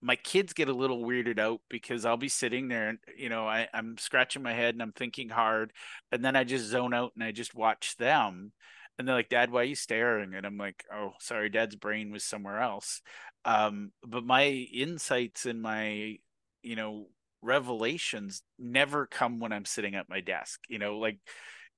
my 0.00 0.16
kids 0.16 0.52
get 0.52 0.68
a 0.68 0.74
little 0.74 1.02
weirded 1.04 1.38
out 1.38 1.60
because 1.70 2.04
I'll 2.04 2.16
be 2.16 2.28
sitting 2.28 2.68
there 2.68 2.88
and 2.88 2.98
you 3.16 3.28
know 3.28 3.46
I, 3.46 3.68
I'm 3.72 3.96
scratching 3.98 4.42
my 4.42 4.52
head 4.52 4.74
and 4.74 4.82
I'm 4.82 4.92
thinking 4.92 5.28
hard, 5.28 5.72
and 6.10 6.24
then 6.24 6.36
I 6.36 6.44
just 6.44 6.66
zone 6.66 6.92
out 6.92 7.12
and 7.14 7.24
I 7.24 7.30
just 7.32 7.54
watch 7.54 7.96
them, 7.96 8.52
and 8.98 9.06
they're 9.06 9.14
like, 9.14 9.28
"Dad, 9.28 9.50
why 9.50 9.60
are 9.60 9.64
you 9.64 9.76
staring?" 9.76 10.34
And 10.34 10.44
I'm 10.44 10.58
like, 10.58 10.84
"Oh, 10.92 11.12
sorry, 11.20 11.48
Dad's 11.50 11.76
brain 11.76 12.10
was 12.10 12.24
somewhere 12.24 12.60
else." 12.60 13.00
Um, 13.44 13.92
but 14.04 14.24
my 14.24 14.44
insights 14.46 15.46
and 15.46 15.62
my 15.62 16.18
you 16.62 16.76
know 16.76 17.06
revelations 17.42 18.42
never 18.58 19.06
come 19.06 19.40
when 19.40 19.52
I'm 19.52 19.64
sitting 19.64 19.94
at 19.94 20.08
my 20.08 20.20
desk. 20.20 20.60
You 20.68 20.78
know, 20.78 20.98
like 20.98 21.18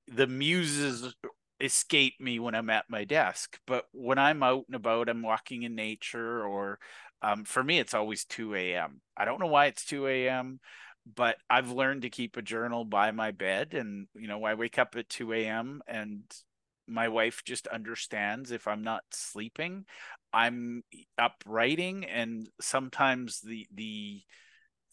the 0.07 0.27
muses 0.27 1.13
escape 1.59 2.15
me 2.19 2.37
when 2.39 2.53
I'm 2.53 2.69
at 2.69 2.85
my 2.89 3.05
desk, 3.05 3.57
but 3.65 3.85
when 3.91 4.19
I'm 4.19 4.43
out 4.43 4.65
and 4.67 4.75
about, 4.75 5.09
I'm 5.09 5.21
walking 5.21 5.63
in 5.63 5.75
nature 5.75 6.45
or 6.45 6.79
um, 7.21 7.43
for 7.43 7.63
me, 7.63 7.79
it's 7.79 7.93
always 7.93 8.25
2 8.25 8.53
a.m. 8.55 9.01
I 9.17 9.25
don't 9.25 9.39
know 9.39 9.47
why 9.47 9.65
it's 9.65 9.85
2 9.85 10.05
a.m., 10.07 10.59
but 11.15 11.37
I've 11.49 11.71
learned 11.71 12.03
to 12.03 12.09
keep 12.09 12.37
a 12.37 12.41
journal 12.41 12.85
by 12.85 13.11
my 13.11 13.31
bed. 13.31 13.73
And, 13.73 14.07
you 14.13 14.27
know, 14.27 14.43
I 14.43 14.53
wake 14.53 14.77
up 14.77 14.95
at 14.95 15.09
2 15.09 15.33
a.m. 15.33 15.81
and 15.87 16.23
my 16.87 17.07
wife 17.07 17.41
just 17.43 17.67
understands 17.67 18.51
if 18.51 18.67
I'm 18.67 18.83
not 18.83 19.03
sleeping, 19.11 19.85
I'm 20.33 20.83
up 21.17 21.43
writing. 21.47 22.05
And 22.05 22.47
sometimes 22.61 23.41
the, 23.41 23.65
the, 23.73 24.21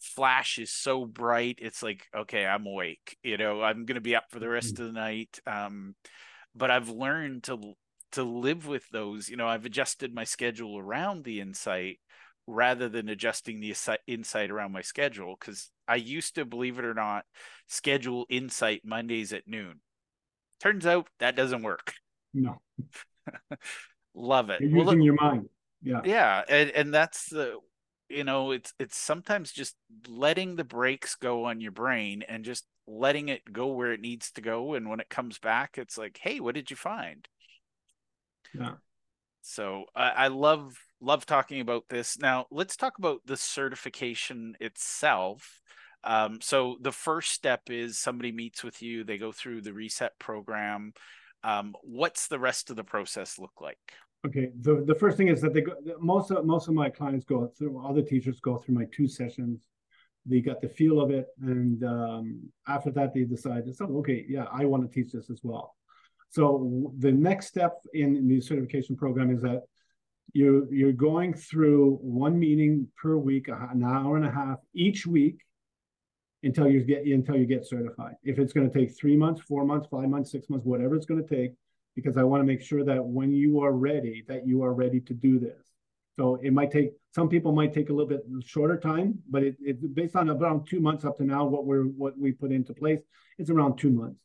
flash 0.03 0.57
is 0.57 0.71
so 0.71 1.05
bright 1.05 1.59
it's 1.61 1.81
like 1.81 2.07
okay 2.15 2.45
i'm 2.45 2.65
awake 2.65 3.17
you 3.23 3.37
know 3.37 3.61
i'm 3.61 3.85
going 3.85 3.95
to 3.95 4.01
be 4.01 4.15
up 4.15 4.25
for 4.29 4.39
the 4.39 4.49
rest 4.49 4.75
mm-hmm. 4.75 4.83
of 4.83 4.93
the 4.93 4.99
night 4.99 5.39
um 5.47 5.95
but 6.55 6.69
i've 6.69 6.89
learned 6.89 7.43
to 7.43 7.57
to 8.11 8.23
live 8.23 8.67
with 8.67 8.87
those 8.89 9.29
you 9.29 9.37
know 9.37 9.47
i've 9.47 9.65
adjusted 9.65 10.13
my 10.13 10.23
schedule 10.23 10.77
around 10.77 11.23
the 11.23 11.39
insight 11.39 11.99
rather 12.47 12.89
than 12.89 13.09
adjusting 13.09 13.59
the 13.59 13.73
insight 14.07 14.51
around 14.51 14.71
my 14.71 14.81
schedule 14.81 15.35
because 15.39 15.71
I 15.87 15.95
used 15.95 16.35
to, 16.35 16.45
believe 16.45 16.79
it 16.79 16.85
or 16.85 16.93
not, 16.93 17.25
schedule 17.67 18.25
insight 18.29 18.81
Mondays 18.83 19.33
at 19.33 19.47
noon. 19.47 19.79
Turns 20.59 20.85
out 20.85 21.07
that 21.19 21.35
doesn't 21.35 21.63
work. 21.63 21.93
No. 22.33 22.61
Love 24.15 24.49
it. 24.49 24.61
You're 24.61 24.83
using 24.83 25.01
your 25.01 25.15
mind. 25.15 25.49
Yeah. 25.81 26.01
Yeah. 26.05 26.43
And 26.47 26.71
and 26.71 26.93
that's 26.93 27.29
the 27.29 27.57
you 28.13 28.23
know, 28.23 28.51
it's 28.51 28.73
it's 28.79 28.97
sometimes 28.97 29.51
just 29.51 29.75
letting 30.07 30.55
the 30.55 30.63
brakes 30.63 31.15
go 31.15 31.45
on 31.45 31.61
your 31.61 31.71
brain 31.71 32.23
and 32.27 32.45
just 32.45 32.65
letting 32.87 33.29
it 33.29 33.41
go 33.51 33.67
where 33.67 33.93
it 33.93 34.01
needs 34.01 34.31
to 34.31 34.41
go. 34.41 34.73
And 34.73 34.89
when 34.89 34.99
it 34.99 35.09
comes 35.09 35.39
back, 35.39 35.77
it's 35.77 35.97
like, 35.97 36.19
hey, 36.21 36.39
what 36.39 36.55
did 36.55 36.69
you 36.69 36.75
find? 36.75 37.27
Yeah. 38.53 38.75
So 39.41 39.85
I, 39.95 40.09
I 40.09 40.27
love 40.27 40.77
love 41.01 41.25
talking 41.25 41.59
about 41.59 41.83
this. 41.89 42.17
Now 42.17 42.45
let's 42.51 42.77
talk 42.77 42.97
about 42.97 43.21
the 43.25 43.37
certification 43.37 44.55
itself. 44.59 45.61
Um, 46.03 46.39
so 46.41 46.77
the 46.81 46.91
first 46.91 47.31
step 47.31 47.61
is 47.69 47.97
somebody 47.97 48.31
meets 48.31 48.63
with 48.63 48.81
you, 48.81 49.03
they 49.03 49.17
go 49.17 49.31
through 49.31 49.61
the 49.61 49.73
reset 49.73 50.17
program. 50.19 50.93
Um, 51.43 51.75
what's 51.81 52.27
the 52.27 52.39
rest 52.39 52.69
of 52.69 52.75
the 52.75 52.83
process 52.83 53.39
look 53.39 53.59
like? 53.61 53.77
Okay, 54.25 54.51
the, 54.61 54.83
the 54.87 54.95
first 54.95 55.17
thing 55.17 55.27
is 55.27 55.41
that 55.41 55.53
they 55.53 55.61
go, 55.61 55.73
most 55.99 56.31
of 56.31 56.45
most 56.45 56.69
of 56.69 56.73
my 56.73 56.89
clients 56.89 57.25
go 57.25 57.51
through 57.57 57.77
all 57.77 57.93
the 57.93 58.01
teachers 58.01 58.39
go 58.39 58.57
through 58.57 58.75
my 58.75 58.85
two 58.91 59.07
sessions. 59.07 59.59
They 60.25 60.39
got 60.39 60.61
the 60.61 60.69
feel 60.69 61.01
of 61.01 61.11
it, 61.11 61.27
and 61.41 61.83
um, 61.83 62.49
after 62.65 62.89
that 62.91 63.13
they 63.13 63.23
decide, 63.23 63.63
so 63.75 63.85
okay, 63.97 64.25
yeah, 64.27 64.45
I 64.51 64.63
want 64.63 64.89
to 64.89 64.93
teach 64.93 65.11
this 65.11 65.29
as 65.29 65.41
well. 65.43 65.75
So 66.29 66.93
the 66.99 67.11
next 67.11 67.47
step 67.47 67.73
in 67.93 68.27
the 68.27 68.39
certification 68.39 68.95
program 68.95 69.29
is 69.29 69.41
that 69.41 69.63
you 70.31 70.67
you're 70.71 70.93
going 70.93 71.33
through 71.33 71.97
one 72.01 72.39
meeting 72.39 72.87
per 72.95 73.17
week, 73.17 73.49
an 73.49 73.83
hour 73.83 74.15
and 74.15 74.25
a 74.25 74.31
half 74.31 74.59
each 74.73 75.05
week 75.05 75.41
until 76.43 76.69
you 76.69 76.81
get 76.81 77.05
until 77.05 77.35
you 77.35 77.45
get 77.45 77.67
certified. 77.67 78.15
If 78.23 78.39
it's 78.39 78.53
going 78.53 78.71
to 78.71 78.79
take 78.79 78.97
three 78.97 79.17
months, 79.17 79.41
four 79.41 79.65
months, 79.65 79.87
five 79.91 80.07
months, 80.07 80.31
six 80.31 80.49
months, 80.49 80.65
whatever 80.65 80.95
it's 80.95 81.05
going 81.05 81.21
to 81.21 81.35
take, 81.35 81.55
because 81.95 82.17
I 82.17 82.23
want 82.23 82.41
to 82.41 82.45
make 82.45 82.61
sure 82.61 82.83
that 82.83 83.03
when 83.03 83.31
you 83.31 83.61
are 83.61 83.71
ready, 83.71 84.23
that 84.27 84.47
you 84.47 84.63
are 84.63 84.73
ready 84.73 84.99
to 85.01 85.13
do 85.13 85.39
this. 85.39 85.61
So 86.15 86.39
it 86.43 86.53
might 86.53 86.71
take 86.71 86.91
some 87.13 87.29
people 87.29 87.51
might 87.51 87.73
take 87.73 87.89
a 87.89 87.93
little 87.93 88.09
bit 88.09 88.23
shorter 88.45 88.77
time, 88.77 89.19
but 89.29 89.43
it, 89.43 89.55
it's 89.59 89.85
based 89.85 90.15
on 90.15 90.29
around 90.29 90.67
two 90.67 90.79
months 90.79 91.05
up 91.05 91.17
to 91.17 91.23
now. 91.23 91.45
What 91.45 91.65
we're 91.65 91.83
what 91.83 92.17
we 92.17 92.31
put 92.31 92.51
into 92.51 92.73
place, 92.73 93.01
it's 93.37 93.49
around 93.49 93.77
two 93.77 93.91
months. 93.91 94.19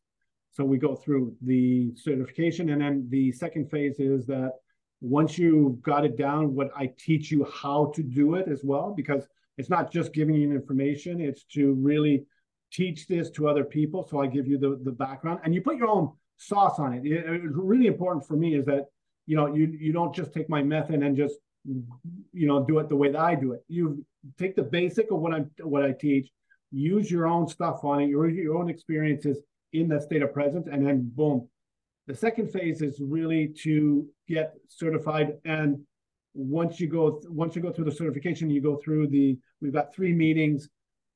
So 0.53 0.65
we 0.65 0.79
go 0.79 0.95
through 0.95 1.37
the 1.43 1.93
certification, 1.95 2.71
and 2.71 2.81
then 2.81 3.07
the 3.11 3.33
second 3.33 3.71
phase 3.71 4.01
is 4.01 4.27
that 4.27 4.53
once 5.01 5.39
you've 5.39 5.81
got 5.83 6.05
it 6.05 6.17
down, 6.17 6.55
what 6.55 6.71
I 6.77 6.91
teach 6.99 7.31
you 7.31 7.47
how 7.53 7.93
to 7.95 8.03
do 8.03 8.35
it 8.35 8.49
as 8.49 8.65
well, 8.65 8.93
because 8.97 9.27
it's 9.57 9.71
not 9.71 9.93
just 9.93 10.13
giving 10.13 10.35
you 10.35 10.53
information, 10.53 11.21
it's 11.21 11.45
to 11.55 11.75
really 11.75 12.25
teach 12.73 13.07
this 13.07 13.31
to 13.31 13.49
other 13.49 13.65
people. 13.65 14.07
So 14.09 14.21
I 14.21 14.27
give 14.27 14.47
you 14.47 14.59
the, 14.59 14.79
the 14.83 14.93
background 14.93 15.41
and 15.45 15.55
you 15.55 15.61
put 15.63 15.77
your 15.77 15.89
own 15.89 16.13
sauce 16.39 16.79
on 16.79 16.95
it. 16.95 17.07
it. 17.07 17.25
It's 17.27 17.55
really 17.55 17.87
important 17.87 18.27
for 18.27 18.35
me 18.35 18.55
is 18.55 18.65
that, 18.67 18.87
you 19.27 19.37
know, 19.37 19.55
you, 19.55 19.67
you 19.79 19.93
don't 19.93 20.15
just 20.15 20.33
take 20.33 20.49
my 20.49 20.63
method 20.63 21.03
and 21.03 21.17
just, 21.17 21.37
you 21.65 22.47
know, 22.47 22.65
do 22.65 22.79
it 22.79 22.89
the 22.89 22.97
way 22.97 23.13
that 23.13 23.21
I 23.21 23.35
do 23.35 23.53
it. 23.53 23.63
You 23.69 24.05
take 24.39 24.57
the 24.57 24.63
basic 24.63 25.11
of 25.11 25.19
what 25.19 25.35
I'm, 25.35 25.51
what 25.63 25.83
I 25.83 25.93
teach, 25.93 26.31
use 26.71 27.11
your 27.11 27.27
own 27.27 27.47
stuff 27.47 27.85
on 27.85 28.01
it, 28.01 28.09
your, 28.09 28.29
your 28.29 28.57
own 28.57 28.71
experiences 28.71 29.39
in 29.73 29.89
that 29.89 30.03
state 30.03 30.23
of 30.23 30.33
presence, 30.33 30.67
and 30.71 30.87
then 30.87 31.11
boom. 31.15 31.47
The 32.07 32.15
second 32.15 32.51
phase 32.51 32.81
is 32.81 33.01
really 33.01 33.49
to 33.65 34.09
get 34.29 34.55
certified 34.69 35.37
and 35.45 35.79
once 36.35 36.79
you 36.79 36.87
go 36.87 37.21
once 37.29 37.57
you 37.57 37.63
go 37.63 37.73
through 37.73 37.85
the 37.85 37.91
certification 37.93 38.49
you 38.49 38.61
go 38.61 38.77
through 38.77 39.09
the 39.09 39.37
we've 39.61 39.73
got 39.73 39.93
three 39.93 40.13
meetings 40.13 40.69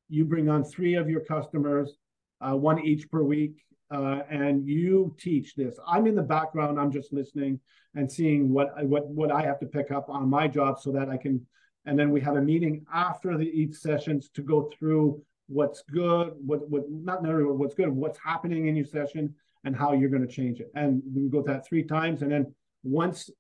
you 0.08 0.24
bring 0.24 0.48
on 0.48 0.64
three 0.64 0.94
of 0.94 1.08
your 1.08 1.20
customers 1.20 1.96
uh, 2.40 2.56
one 2.56 2.85
each 2.85 3.08
per 3.08 3.22
week 3.22 3.54
uh, 3.92 4.22
and 4.31 4.66
you 4.66 5.14
teach 5.18 5.55
this 5.55 5.78
i'm 5.87 6.07
in 6.07 6.14
the 6.14 6.22
background 6.22 6.78
i'm 6.78 6.90
just 6.90 7.12
listening 7.12 7.59
and 7.94 8.11
seeing 8.11 8.50
what 8.52 8.68
what 8.87 9.07
what 9.09 9.31
i 9.31 9.42
have 9.42 9.61
to 9.61 9.66
pick 9.66 9.90
up 9.90 10.09
on 10.09 10.28
my 10.28 10.48
job 10.48 10.78
so 10.81 10.90
that 10.90 11.09
i 11.09 11.16
can 11.16 11.44
and 11.85 11.98
then 11.98 12.11
we 12.11 12.20
have 12.20 12.37
a 12.37 12.40
meeting 12.40 12.85
after 12.92 13.37
the 13.37 13.46
each 13.46 13.74
sessions 13.74 14.28
to 14.28 14.42
go 14.42 14.70
through 14.76 15.20
what's 15.48 15.83
good 15.83 16.33
what 16.44 16.68
what 16.70 16.85
not 16.90 17.22
necessarily 17.22 17.57
what's 17.57 17.74
good 17.74 17.88
what's 17.88 18.18
happening 18.18 18.68
in 18.68 18.76
your 18.76 18.87
session 18.87 19.35
and 19.64 19.76
how 19.76 19.92
you're 19.92 20.11
going 20.11 20.26
to 20.26 20.33
change 20.33 20.61
it 20.61 20.70
and 20.74 21.02
we 21.14 21.28
go 21.28 21.42
that 21.42 21.66
three 21.66 21.83
times 21.83 22.22
and 22.22 22.33
then 22.33 22.52
once 22.85 23.31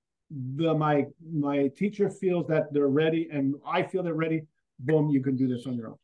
the 0.56 0.74
my 0.74 1.06
my 1.32 1.68
teacher 1.68 2.08
feels 2.08 2.46
that 2.46 2.72
they're 2.72 2.88
ready 2.88 3.28
and 3.30 3.54
I 3.66 3.82
feel 3.82 4.02
they're 4.02 4.14
ready, 4.14 4.42
boom, 4.78 5.10
you 5.10 5.22
can 5.22 5.36
do 5.36 5.46
this 5.46 5.66
on 5.66 5.76
your 5.76 5.88
own. 5.88 5.96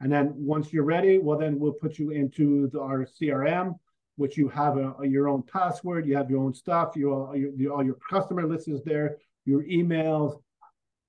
And 0.00 0.12
then 0.12 0.32
once 0.36 0.72
you're 0.72 0.84
ready, 0.84 1.18
well, 1.18 1.38
then 1.38 1.58
we'll 1.58 1.72
put 1.72 1.98
you 1.98 2.10
into 2.10 2.68
the, 2.68 2.80
our 2.80 3.06
CRM, 3.06 3.78
which 4.16 4.36
you 4.36 4.48
have 4.48 4.76
a, 4.76 4.94
a, 5.00 5.06
your 5.06 5.28
own 5.28 5.42
password, 5.42 6.06
you 6.06 6.16
have 6.16 6.30
your 6.30 6.42
own 6.42 6.54
stuff, 6.54 6.92
you 6.96 7.12
all 7.12 7.34
your, 7.34 7.72
all 7.72 7.84
your 7.84 7.96
customer 8.10 8.46
list 8.46 8.68
is 8.68 8.82
there, 8.84 9.16
your 9.44 9.62
emails. 9.64 10.40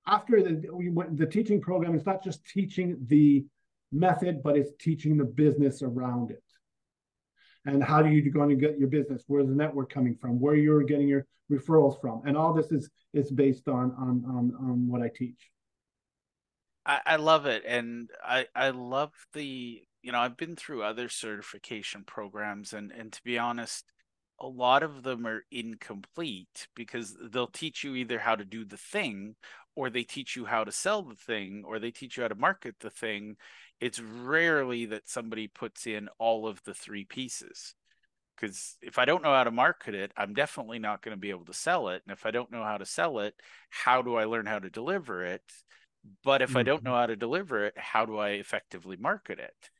After 0.06 0.42
the 0.42 1.06
the 1.12 1.26
teaching 1.26 1.60
program, 1.60 1.94
it's 1.94 2.06
not 2.06 2.24
just 2.24 2.44
teaching 2.46 2.96
the 3.08 3.44
method, 3.92 4.42
but 4.42 4.56
it's 4.56 4.72
teaching 4.78 5.18
the 5.18 5.24
business 5.24 5.82
around 5.82 6.30
it. 6.30 6.42
And 7.66 7.82
how 7.82 7.96
are 7.96 8.08
you 8.08 8.30
going 8.30 8.48
to 8.48 8.54
get 8.54 8.78
your 8.78 8.88
business? 8.88 9.24
Where's 9.26 9.48
the 9.48 9.54
network 9.54 9.92
coming 9.92 10.16
from? 10.18 10.40
Where 10.40 10.54
you're 10.54 10.82
getting 10.82 11.08
your 11.08 11.26
referrals 11.52 12.00
from? 12.00 12.22
And 12.24 12.38
all 12.38 12.54
this 12.54 12.72
is 12.72 12.88
is 13.12 13.30
based 13.30 13.68
on 13.68 13.92
on 13.98 14.24
on, 14.26 14.52
on 14.60 14.88
what 14.88 15.02
i 15.02 15.08
teach 15.08 15.50
I, 16.88 17.00
I 17.06 17.16
love 17.16 17.46
it 17.46 17.62
and 17.66 18.10
i 18.24 18.46
i 18.56 18.70
love 18.70 19.12
the 19.34 19.82
you 20.02 20.12
know 20.12 20.18
i've 20.18 20.36
been 20.36 20.56
through 20.56 20.82
other 20.82 21.08
certification 21.08 22.02
programs 22.04 22.72
and 22.72 22.90
and 22.90 23.12
to 23.12 23.22
be 23.22 23.38
honest 23.38 23.92
a 24.40 24.46
lot 24.46 24.82
of 24.82 25.02
them 25.02 25.26
are 25.26 25.44
incomplete 25.50 26.68
because 26.74 27.16
they'll 27.30 27.48
teach 27.48 27.82
you 27.82 27.94
either 27.96 28.20
how 28.20 28.36
to 28.36 28.44
do 28.44 28.64
the 28.64 28.76
thing 28.76 29.34
or 29.74 29.90
they 29.90 30.04
teach 30.04 30.36
you 30.36 30.44
how 30.44 30.64
to 30.64 30.72
sell 30.72 31.02
the 31.02 31.16
thing 31.16 31.64
or 31.66 31.78
they 31.78 31.90
teach 31.90 32.16
you 32.16 32.22
how 32.22 32.28
to 32.28 32.34
market 32.34 32.76
the 32.80 32.90
thing. 32.90 33.36
It's 33.80 34.00
rarely 34.00 34.86
that 34.86 35.08
somebody 35.08 35.48
puts 35.48 35.86
in 35.86 36.08
all 36.18 36.46
of 36.46 36.62
the 36.64 36.74
three 36.74 37.04
pieces 37.04 37.74
because 38.36 38.76
if 38.82 38.98
i 38.98 39.04
don't 39.04 39.22
know 39.22 39.34
how 39.34 39.44
to 39.44 39.50
market 39.50 39.94
it 39.94 40.12
i'm 40.16 40.32
definitely 40.32 40.78
not 40.78 41.02
going 41.02 41.16
to 41.16 41.20
be 41.20 41.30
able 41.30 41.44
to 41.44 41.52
sell 41.52 41.88
it 41.88 42.02
and 42.06 42.12
if 42.12 42.24
i 42.24 42.30
don't 42.30 42.52
know 42.52 42.62
how 42.62 42.78
to 42.78 42.86
sell 42.86 43.18
it 43.18 43.34
how 43.70 44.00
do 44.02 44.14
i 44.14 44.24
learn 44.24 44.46
how 44.46 44.58
to 44.58 44.70
deliver 44.70 45.24
it 45.24 45.42
but 46.24 46.42
if 46.42 46.50
mm-hmm. 46.50 46.58
i 46.58 46.62
don't 46.62 46.82
know 46.82 46.90
mm-hmm. 46.90 47.00
how 47.00 47.06
to 47.06 47.16
deliver 47.16 47.66
it 47.66 47.74
how 47.76 48.04
do 48.04 48.18
i 48.18 48.30
effectively 48.30 48.96
market 48.96 49.38
it 49.38 49.70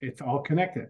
it's 0.00 0.20
all 0.20 0.40
connected 0.40 0.88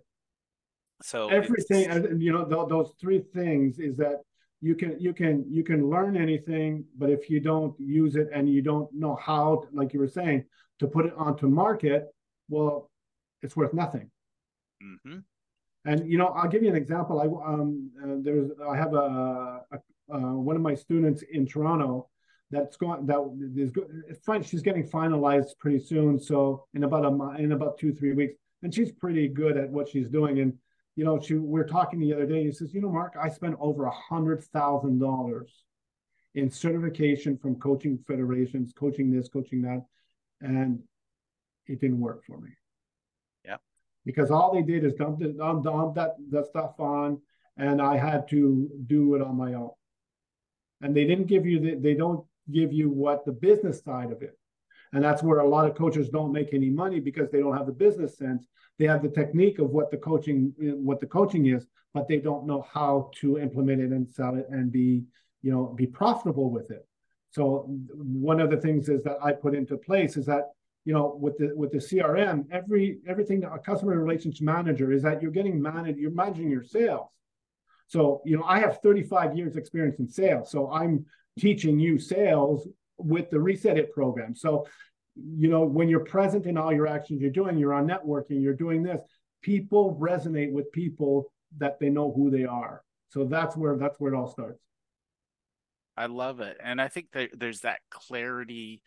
so 1.03 1.29
everything 1.29 2.21
you 2.21 2.33
know 2.33 2.45
th- 2.45 2.69
those 2.69 2.93
three 3.01 3.23
things 3.33 3.79
is 3.79 3.97
that 3.97 4.21
you 4.61 4.75
can 4.75 4.99
you 4.99 5.13
can 5.13 5.45
you 5.49 5.65
can 5.65 5.89
learn 5.89 6.17
anything 6.17 6.85
but 6.99 7.11
if 7.11 7.31
you 7.31 7.41
don't 7.41 7.75
use 7.79 8.17
it 8.17 8.29
and 8.33 8.49
you 8.49 8.61
don't 8.61 8.93
know 8.93 9.17
how 9.17 9.63
to, 9.63 9.69
like 9.73 9.93
you 9.93 10.01
were 10.01 10.09
saying 10.09 10.45
to 10.79 10.87
put 10.87 11.07
it 11.07 11.15
onto 11.17 11.49
market 11.49 12.09
well 12.49 12.91
it's 13.43 13.57
worth 13.57 13.73
nothing 13.73 14.11
mm-hmm. 14.83 15.19
and 15.87 16.11
you 16.11 16.19
know 16.19 16.29
i'll 16.29 16.49
give 16.49 16.63
you 16.63 16.69
an 16.69 16.77
example 16.77 17.21
i 17.21 17.53
um 17.53 17.91
uh, 18.03 18.17
there's 18.21 18.51
i 18.69 18.77
have 18.77 18.95
a, 18.95 19.63
a 19.73 19.79
uh, 20.13 20.35
one 20.35 20.57
of 20.57 20.63
my 20.63 20.75
students 20.75 21.23
in 21.23 21.47
toronto 21.47 22.09
that's 22.51 22.77
going 22.77 23.07
that 23.07 23.19
is 23.57 23.71
good 23.71 24.03
fine 24.25 24.43
she's 24.43 24.63
getting 24.63 24.87
finalized 24.87 25.57
pretty 25.59 25.79
soon 25.79 26.19
so 26.19 26.67
in 26.75 26.85
about 26.85 27.05
a 27.05 27.43
in 27.43 27.53
about 27.53 27.79
two 27.79 27.93
three 27.93 28.13
weeks 28.13 28.35
and 28.63 28.75
she's 28.75 28.91
pretty 28.93 29.29
good 29.29 29.57
at 29.57 29.71
what 29.71 29.89
she's 29.89 30.09
doing 30.09 30.41
and 30.41 30.53
you 30.97 31.07
know, 31.07 31.19
she 31.19 31.35
we 31.35 31.59
are 31.61 31.65
talking 31.65 32.01
the 32.01 32.13
other 32.13 32.27
day. 32.27 32.45
He 32.45 32.53
says, 32.53 32.75
you 32.75 32.81
know, 32.81 32.91
Marc, 32.91 33.15
I 33.19 33.31
spent 33.31 33.57
over 33.59 33.85
a 33.85 33.91
hundred 33.91 34.45
thousand 34.45 34.99
dollars 34.99 35.51
in 36.35 36.51
certification 36.51 37.39
from 37.39 37.57
coaching 37.57 37.99
federations, 38.07 38.73
coaching 38.73 39.11
this, 39.11 39.29
coaching 39.29 39.63
that, 39.63 39.87
and 40.43 40.81
it 41.67 41.81
didn't 41.81 42.01
work 42.01 42.25
for 42.27 42.39
me. 42.39 42.51
Yeah, 43.47 43.57
because 44.05 44.31
all 44.31 44.55
they 44.55 44.63
did 44.63 44.85
is 44.85 44.95
dump, 44.95 45.23
it, 45.23 45.39
dump, 45.39 45.65
dump 45.65 45.95
that 45.95 46.17
that 46.31 46.47
stuff 46.47 46.79
on, 46.79 47.21
and 47.57 47.81
I 47.81 47.97
had 47.97 48.29
to 48.29 48.69
do 48.87 49.15
it 49.15 49.23
on 49.23 49.37
my 49.37 49.55
own. 49.55 49.71
And 50.83 50.95
they 50.95 51.05
didn't 51.05 51.29
give 51.29 51.47
you 51.47 51.61
the, 51.61 51.75
they 51.77 51.95
don't 51.95 52.27
give 52.53 52.73
you 52.73 52.91
what 52.91 53.25
the 53.25 53.33
business 53.33 53.83
side 53.83 54.13
of 54.13 54.23
it. 54.23 54.39
And 54.93 55.05
that's 55.05 55.23
where 55.23 55.39
a 55.39 55.49
lot 55.49 55.69
of 55.69 55.77
coaches 55.77 56.09
don't 56.09 56.33
make 56.33 56.53
any 56.53 56.69
money 56.69 57.01
because 57.01 57.31
they 57.31 57.39
don't 57.39 57.57
have 57.57 57.67
the 57.67 57.73
business 57.73 58.19
sense. 58.19 58.47
They 58.79 58.87
have 58.87 59.03
the 59.03 59.09
technique 59.09 59.59
of 59.59 59.71
what 59.71 59.91
the 59.91 59.99
coaching 59.99 60.53
what 60.59 61.01
the 61.01 61.07
coaching 61.07 61.47
is 61.47 61.67
but 61.93 62.09
they 62.09 62.19
don't 62.19 62.47
know 62.47 62.67
how 62.73 63.11
to 63.21 63.39
implement 63.39 63.81
it 63.81 63.91
and 63.91 64.09
sell 64.09 64.37
it 64.37 64.47
and 64.51 64.71
be 64.71 65.03
you 65.43 65.51
know 65.51 65.67
be 65.77 65.87
profitable 65.87 66.51
with 66.51 66.71
it. 66.71 66.87
So 67.31 67.67
one 67.69 68.41
of 68.41 68.51
the 68.51 68.57
things 68.57 68.89
is 68.89 69.03
that 69.05 69.17
i 69.23 69.33
put 69.33 69.55
into 69.55 69.77
place 69.77 70.17
is 70.17 70.27
that 70.27 70.51
you 70.85 70.93
know 70.93 71.17
with 71.21 71.39
the 71.39 71.53
with 71.55 71.71
the 71.71 71.79
crm 71.79 72.45
every 72.51 72.99
everything 73.07 73.45
a 73.45 73.59
customer 73.59 73.99
relations 73.99 74.41
manager 74.41 74.91
is 74.93 75.03
that 75.03 75.23
you're 75.23 75.31
getting 75.31 75.61
managed 75.61 75.99
you're 75.99 76.11
managing 76.11 76.51
your 76.51 76.65
sales. 76.65 77.09
So 77.87 78.23
you 78.25 78.37
know 78.37 78.45
i 78.45 78.59
have 78.59 78.81
35 78.83 79.37
years 79.37 79.57
experience 79.57 79.99
in 79.99 80.09
sales. 80.09 80.51
So 80.51 80.71
i'm 80.73 81.07
teaching 81.41 81.79
you 81.79 81.99
sales 81.99 82.69
with 82.99 83.31
the 83.31 83.41
Reset 83.41 83.79
It 83.79 83.93
program. 83.93 84.35
So, 84.35 84.67
you 85.17 85.49
know, 85.49 85.65
when 85.65 85.89
you're 85.89 86.05
present 86.05 86.47
in 86.47 86.57
all 86.57 86.73
your 86.73 86.87
actions 86.87 87.21
you're 87.21 87.31
doing, 87.31 87.59
you're 87.59 87.75
on 87.75 87.87
networking, 87.87 88.43
you're 88.43 88.55
doing 88.55 88.83
this, 88.83 89.03
people 89.43 89.97
resonate 90.01 90.53
with 90.53 90.71
people 90.73 91.33
that 91.59 91.79
they 91.81 91.91
know 91.91 92.13
who 92.13 92.31
they 92.31 92.45
are. 92.45 92.83
So 93.09 93.25
that's 93.25 93.57
where 93.57 93.77
that's 93.77 93.99
where 93.99 94.13
it 94.13 94.17
all 94.17 94.29
starts. 94.29 94.61
I 95.97 96.07
love 96.07 96.41
it. 96.41 96.57
And 96.63 96.81
I 96.81 96.89
think 96.89 97.09
that 97.13 97.31
there's 97.37 97.61
that 97.61 97.81
clarity 97.91 98.83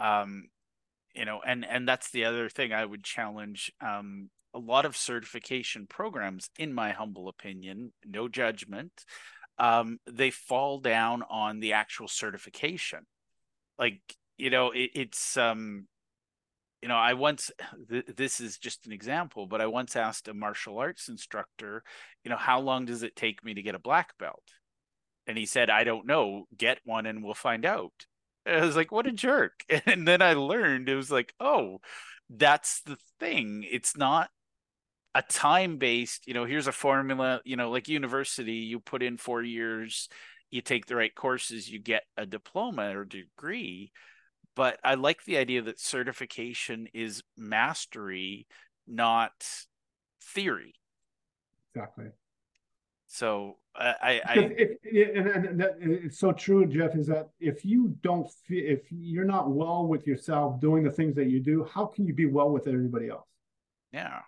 um 0.00 0.48
you 1.14 1.24
know 1.24 1.40
and 1.44 1.64
and 1.64 1.88
that's 1.88 2.10
the 2.10 2.24
other 2.24 2.48
thing 2.48 2.72
I 2.72 2.84
would 2.84 3.02
challenge 3.02 3.72
um 3.80 4.30
a 4.54 4.58
lot 4.58 4.84
of 4.84 4.96
certification 4.96 5.86
programs 5.86 6.50
in 6.58 6.72
my 6.72 6.90
humble 6.90 7.28
opinion, 7.28 7.92
no 8.04 8.28
judgment, 8.28 9.04
um 9.58 9.98
they 10.06 10.30
fall 10.30 10.78
down 10.80 11.22
on 11.28 11.60
the 11.60 11.72
actual 11.74 12.08
certification. 12.08 13.06
Like 13.78 14.00
you 14.36 14.50
know 14.50 14.70
it, 14.70 14.90
it's 14.94 15.36
um 15.36 15.86
you 16.80 16.88
know 16.88 16.96
i 16.96 17.12
once 17.12 17.50
th- 17.90 18.06
this 18.16 18.40
is 18.40 18.56
just 18.56 18.86
an 18.86 18.92
example 18.92 19.46
but 19.46 19.60
i 19.60 19.66
once 19.66 19.96
asked 19.96 20.28
a 20.28 20.34
martial 20.34 20.78
arts 20.78 21.08
instructor 21.08 21.82
you 22.24 22.30
know 22.30 22.36
how 22.36 22.60
long 22.60 22.84
does 22.84 23.02
it 23.02 23.16
take 23.16 23.44
me 23.44 23.54
to 23.54 23.62
get 23.62 23.74
a 23.74 23.80
black 23.80 24.16
belt? 24.18 24.42
And 25.26 25.36
he 25.36 25.46
said 25.46 25.70
i 25.70 25.84
don't 25.84 26.06
know. 26.06 26.46
Get 26.56 26.78
one 26.84 27.06
and 27.06 27.22
we'll 27.22 27.34
find 27.34 27.66
out. 27.66 28.06
And 28.46 28.62
i 28.62 28.64
was 28.64 28.76
like 28.76 28.92
what 28.92 29.06
a 29.06 29.12
jerk. 29.12 29.64
And 29.86 30.06
then 30.06 30.22
i 30.22 30.34
learned 30.34 30.88
it 30.88 30.94
was 30.94 31.10
like 31.10 31.34
oh 31.40 31.80
that's 32.30 32.82
the 32.82 32.98
thing. 33.18 33.66
It's 33.70 33.96
not 33.96 34.30
a 35.14 35.22
time 35.22 35.78
based 35.78 36.26
you 36.26 36.34
know 36.34 36.44
here's 36.44 36.66
a 36.66 36.72
formula 36.72 37.40
you 37.44 37.56
know 37.56 37.70
like 37.70 37.88
university 37.88 38.52
you 38.52 38.78
put 38.78 39.02
in 39.02 39.16
4 39.16 39.42
years 39.42 40.08
you 40.50 40.62
take 40.62 40.86
the 40.86 40.96
right 40.96 41.14
courses, 41.14 41.70
you 41.70 41.78
get 41.78 42.04
a 42.16 42.26
diploma 42.26 42.96
or 42.96 43.04
degree. 43.04 43.92
But 44.56 44.78
I 44.82 44.94
like 44.94 45.24
the 45.24 45.36
idea 45.36 45.62
that 45.62 45.78
certification 45.78 46.88
is 46.92 47.22
mastery, 47.36 48.46
not 48.86 49.32
theory. 50.22 50.74
Exactly. 51.74 52.06
So 53.06 53.56
I, 53.76 54.20
I, 54.24 54.34
if, 54.38 54.70
if, 54.82 55.16
and, 55.16 55.46
and 55.46 55.60
that, 55.60 55.76
it's 55.80 56.18
so 56.18 56.32
true, 56.32 56.66
Jeff. 56.66 56.94
Is 56.96 57.06
that 57.06 57.28
if 57.40 57.64
you 57.64 57.94
don't, 58.02 58.28
feel, 58.46 58.64
if 58.66 58.80
you're 58.90 59.24
not 59.24 59.50
well 59.50 59.86
with 59.86 60.06
yourself 60.06 60.60
doing 60.60 60.82
the 60.82 60.90
things 60.90 61.14
that 61.14 61.26
you 61.26 61.40
do, 61.40 61.66
how 61.72 61.86
can 61.86 62.06
you 62.06 62.12
be 62.12 62.26
well 62.26 62.50
with 62.50 62.66
everybody 62.66 63.08
else? 63.08 63.28
Yeah. 63.92 64.20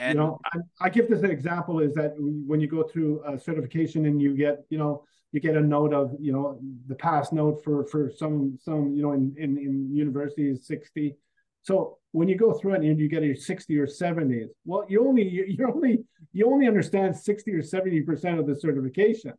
And 0.00 0.16
you 0.16 0.24
know, 0.24 0.38
I, 0.52 0.86
I 0.86 0.88
give 0.88 1.08
this 1.08 1.22
an 1.22 1.30
example 1.30 1.80
is 1.80 1.94
that 1.94 2.14
when 2.18 2.60
you 2.60 2.66
go 2.66 2.82
through 2.82 3.22
a 3.26 3.38
certification 3.38 4.06
and 4.06 4.20
you 4.20 4.36
get, 4.36 4.64
you 4.68 4.78
know, 4.78 5.04
you 5.32 5.40
get 5.40 5.56
a 5.56 5.60
note 5.60 5.92
of, 5.92 6.14
you 6.20 6.32
know, 6.32 6.58
the 6.86 6.94
pass 6.94 7.32
note 7.32 7.62
for 7.62 7.84
for 7.86 8.10
some 8.10 8.58
some, 8.60 8.94
you 8.94 9.02
know, 9.02 9.12
in 9.12 9.34
in, 9.36 9.58
in 9.58 9.94
university 9.94 10.48
is 10.48 10.66
60. 10.66 11.16
So 11.62 11.98
when 12.12 12.28
you 12.28 12.36
go 12.36 12.52
through 12.52 12.74
it 12.74 12.82
and 12.82 13.00
you 13.00 13.08
get 13.08 13.22
a 13.22 13.34
60 13.34 13.78
or 13.78 13.86
70, 13.86 14.46
well, 14.64 14.84
you 14.88 15.06
only 15.06 15.28
you 15.28 15.72
only 15.72 16.04
you 16.32 16.52
only 16.52 16.66
understand 16.66 17.16
60 17.16 17.52
or 17.52 17.62
70 17.62 18.02
percent 18.02 18.38
of 18.38 18.46
the 18.46 18.54
certification. 18.54 19.32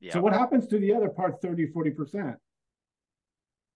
Yeah. 0.00 0.14
So 0.14 0.20
what 0.20 0.32
happens 0.32 0.66
to 0.68 0.78
the 0.78 0.94
other 0.94 1.08
part, 1.08 1.42
30, 1.42 1.66
40 1.66 1.90
percent? 1.90 2.36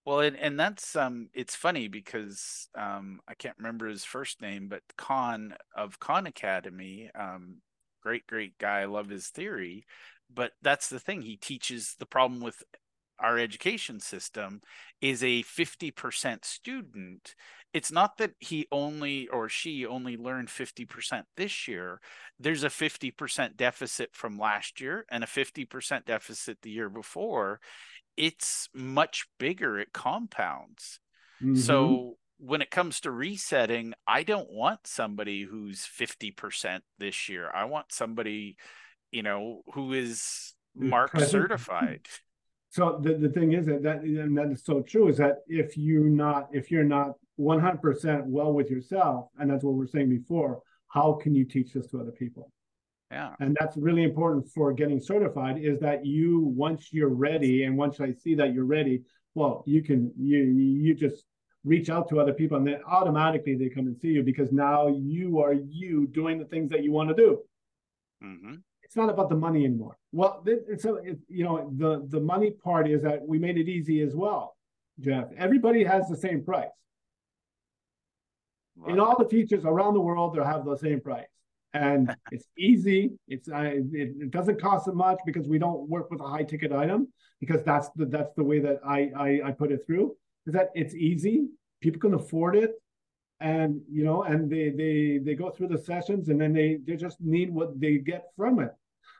Well, 0.05 0.21
and, 0.21 0.37
and 0.37 0.61
that's 0.61 0.97
um, 0.97 1.29
it's 1.33 1.55
funny 1.57 1.89
because 1.89 2.69
um, 2.75 3.21
I 3.27 3.35
can't 3.35 3.57
remember 3.57 3.87
his 3.89 4.05
first 4.05 4.43
name, 4.43 4.69
but 4.69 4.83
Khan 4.99 5.55
of 5.75 5.99
Khan 5.99 6.27
Academy, 6.27 7.11
um, 7.19 7.63
great, 8.03 8.27
great 8.27 8.59
guy. 8.59 8.81
I 8.81 8.85
love 8.85 9.09
his 9.09 9.29
theory, 9.29 9.87
but 10.33 10.53
that's 10.63 10.89
the 10.89 11.01
thing. 11.01 11.23
He 11.23 11.37
teaches 11.37 11.97
the 11.99 12.07
problem 12.07 12.41
with 12.41 12.63
our 13.19 13.39
education 13.39 14.01
system 14.01 14.61
is 15.01 15.23
a 15.23 15.43
50% 15.45 16.45
student 16.45 17.35
it's 17.73 17.91
not 17.91 18.19
that 18.19 18.33
he 18.39 18.67
only 18.71 19.29
or 19.29 19.49
she 19.49 19.87
only 19.87 20.17
learned 20.17 20.49
50% 20.51 21.25
this 21.37 21.69
year 21.69 22.01
there's 22.41 22.65
a 22.65 22.71
50% 22.71 23.57
deficit 23.57 24.11
from 24.13 24.39
last 24.39 24.81
year 24.81 25.07
and 25.11 25.23
a 25.23 25.29
50% 25.29 26.05
deficit 26.07 26.59
the 26.63 26.71
year 26.71 26.89
before 26.89 27.61
it's 28.17 28.69
much 28.75 29.27
bigger 29.39 29.79
it 29.79 29.93
compounds. 29.93 31.01
Mm-hmm. 31.43 31.57
so 31.57 32.17
when 32.39 32.63
it 32.63 32.71
comes 32.71 33.01
to 33.01 33.11
resetting 33.11 33.93
i 34.07 34.23
don't 34.23 34.53
want 34.53 34.87
somebody 34.87 35.43
who's 35.43 35.81
50% 35.81 36.81
this 36.99 37.29
year. 37.29 37.51
I 37.53 37.65
want 37.65 37.91
somebody 37.91 38.57
you 39.11 39.23
know 39.23 39.63
who 39.73 39.93
is 39.93 40.55
marc 40.75 41.19
certified. 41.19 42.07
So 42.71 42.99
the, 43.01 43.15
the 43.15 43.29
thing 43.29 43.53
is 43.53 43.67
that, 43.67 43.85
that 43.85 44.01
and 44.01 44.37
that 44.37 44.51
is 44.51 44.65
so 44.65 44.83
true 44.83 45.07
is 45.07 45.19
that 45.19 45.43
if 45.47 45.79
you're 45.79 46.11
not 46.25 46.49
if 46.53 46.73
you're 46.73 46.83
not 46.83 47.13
100% 47.39 48.25
well 48.27 48.53
with 48.53 48.69
yourself 48.69 49.29
and 49.39 49.49
that's 49.49 49.63
what 49.63 49.75
we 49.75 49.85
are 49.85 49.89
saying 49.89 50.09
before 50.09 50.61
how 50.89 51.13
can 51.13 51.37
you 51.37 51.45
teach 51.45 51.73
this 51.73 51.87
to 51.89 52.01
other 52.01 52.11
people 52.11 52.51
yeah. 53.11 53.35
And 53.41 53.57
that's 53.59 53.77
really 53.77 54.03
important 54.03 54.49
for 54.49 54.73
getting 54.73 55.01
certified 55.01 55.59
is 55.59 55.79
that 55.81 56.05
you 56.05 56.41
once 56.41 56.89
you're 56.93 57.15
ready 57.15 57.65
and 57.65 57.77
once 57.77 58.01
I 58.01 58.13
see 58.13 58.35
that 58.37 58.55
you're 58.55 58.65
ready, 58.65 59.03
well, 59.35 59.63
you 59.67 59.83
can 59.83 60.13
you 60.19 60.39
you 60.39 60.95
just 60.95 61.25
reach 61.65 61.89
out 61.89 62.09
to 62.09 62.21
other 62.21 62.33
people 62.33 62.59
and 62.59 62.67
then 62.67 62.81
automatically 62.87 63.55
they 63.57 63.69
come 63.69 63.87
and 63.87 63.97
see 63.97 64.09
you 64.09 64.23
because 64.23 64.53
now 64.53 64.89
you 64.89 65.41
are 65.41 65.55
you 65.55 66.07
doing 66.09 66.39
the 66.39 66.45
things 66.45 66.71
that 66.71 66.83
you 66.83 66.93
want 66.93 67.09
to 67.09 67.15
do. 67.15 67.41
Mm-hmm. 68.23 68.55
It's 68.83 68.97
not 68.97 69.09
about 69.09 69.29
the 69.29 69.37
money 69.37 69.65
anymore. 69.65 69.97
Well, 70.13 70.43
it's 70.47 70.85
a, 70.85 70.95
it, 70.97 71.19
you 71.29 71.45
know 71.45 71.71
the 71.77 72.07
the 72.09 72.21
money 72.21 72.51
part 72.51 72.89
is 72.89 73.03
that 73.03 73.27
we 73.27 73.39
made 73.39 73.59
it 73.59 73.69
easy 73.69 74.01
as 74.01 74.15
well, 74.15 74.57
Jeff. 75.01 75.27
Everybody 75.37 75.85
has 75.85 76.09
the 76.09 76.17
same 76.17 76.43
price. 76.45 76.69
Wow. 78.77 78.93
In 78.93 79.01
all 79.01 79.17
the 79.17 79.29
teachers 79.29 79.65
around 79.65 79.95
the 79.95 80.01
world, 80.01 80.35
they 80.35 80.43
have 80.43 80.65
the 80.65 80.77
same 80.77 81.01
price 81.01 81.27
and 81.75 82.15
it's 82.31 82.47
easy. 82.57 83.11
It's 83.27 83.49
uh, 83.49 83.73
it, 83.75 83.85
it, 83.93 84.31
doesn't 84.31 84.61
cost 84.61 84.89
as 84.89 84.95
much 84.95 85.19
because 85.27 85.49
we 85.49 85.59
don't 85.59 85.89
work 85.89 86.11
with 86.11 86.21
a 86.21 86.27
high 86.27 86.45
ticket 86.45 86.73
item 86.73 87.09
because 87.41 87.63
that's 87.65 87.91
the 87.97 88.07
that's 88.07 88.33
the 88.37 88.45
way 88.45 88.61
that 88.61 88.79
I 88.87 89.11
I, 89.17 89.49
I 89.49 89.53
put 89.53 89.73
it 89.73 89.85
through 89.85 90.17
is 90.47 90.55
that 90.55 90.71
it's 90.75 90.95
easy. 90.95 91.49
People 91.81 92.01
can 92.01 92.15
afford 92.15 92.57
it, 92.57 92.81
and 93.41 93.81
you 93.91 94.05
know, 94.05 94.23
and 94.23 94.51
they 94.51 94.71
they 94.71 95.19
they 95.23 95.35
go 95.35 95.51
through 95.51 95.69
the 95.69 95.79
sessions 95.79 96.29
and 96.29 96.41
then 96.41 96.53
they 96.53 96.79
they 96.87 96.97
just 96.97 97.21
need 97.21 97.53
what 97.53 97.79
they 97.79 97.99
get 97.99 98.27
from 98.37 98.61
it. 98.61 98.71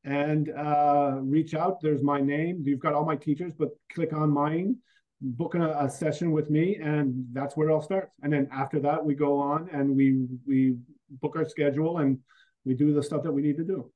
and 0.06 0.50
uh, 0.52 1.18
reach 1.22 1.56
out. 1.56 1.82
There's 1.82 2.04
my 2.04 2.22
name. 2.22 2.64
You've 2.66 2.80
got 2.80 2.94
all 2.94 3.06
my 3.06 3.18
teachers, 3.18 3.54
but 3.54 3.72
click 3.92 4.14
on 4.14 4.32
mine, 4.32 4.78
book 5.20 5.56
a, 5.56 5.78
a 5.78 5.90
session 5.90 6.32
with 6.32 6.50
me, 6.50 6.78
and 6.78 7.26
that's 7.34 7.58
where 7.58 7.70
it 7.70 7.74
all 7.74 7.82
starts. 7.82 8.14
And 8.24 8.32
then 8.32 8.48
after 8.54 8.80
that, 8.80 9.04
we 9.04 9.14
go 9.14 9.38
on 9.38 9.68
and 9.74 9.94
we 9.94 10.26
we 10.48 10.78
book 11.10 11.36
our 11.36 11.46
schedule 11.46 11.98
and 11.98 12.20
we 12.64 12.76
do 12.76 12.94
the 12.94 13.04
stuff 13.04 13.24
that 13.24 13.32
we 13.32 13.42
need 13.42 13.58
to 13.58 13.66
do. 13.66 13.92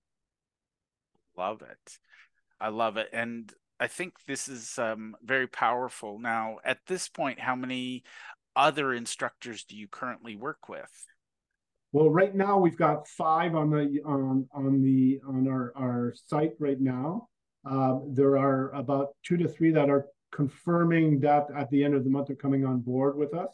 Love 1.38 1.62
it. 1.62 1.98
I 2.60 2.68
love 2.68 2.98
it. 2.98 3.08
And 3.14 3.50
I 3.80 3.88
think 3.88 4.14
this 4.28 4.48
is 4.48 4.78
um, 4.78 5.16
very 5.24 5.48
powerful. 5.48 6.20
Now, 6.20 6.58
at 6.66 6.80
this 6.88 7.08
point, 7.08 7.40
how 7.40 7.56
many 7.56 8.04
other 8.56 8.94
instructors 8.94 9.64
do 9.64 9.78
you 9.78 9.88
currently 9.88 10.36
work 10.36 10.68
with? 10.68 10.92
Well, 11.92 12.10
right 12.10 12.36
now 12.36 12.60
we've 12.60 12.78
got 12.78 13.08
five 13.08 13.56
on 13.56 13.72
the 13.72 14.02
on 14.06 14.48
on 14.54 14.84
the 14.84 15.20
on 15.28 15.48
our 15.48 15.74
our 15.76 16.14
site 16.28 16.54
right 16.60 16.80
now. 16.80 17.30
Uh, 17.70 18.00
there 18.10 18.38
are 18.38 18.72
about 18.74 19.10
two 19.24 19.38
to 19.38 19.48
three 19.48 19.72
that 19.72 19.90
are 19.90 20.06
confirming 20.32 21.20
that 21.22 21.48
at 21.56 21.70
the 21.72 21.84
end 21.84 21.96
of 21.96 22.04
the 22.04 22.10
month 22.10 22.28
they're 22.28 22.36
coming 22.36 22.66
on 22.66 22.80
board 22.80 23.18
with 23.18 23.34
us. 23.34 23.50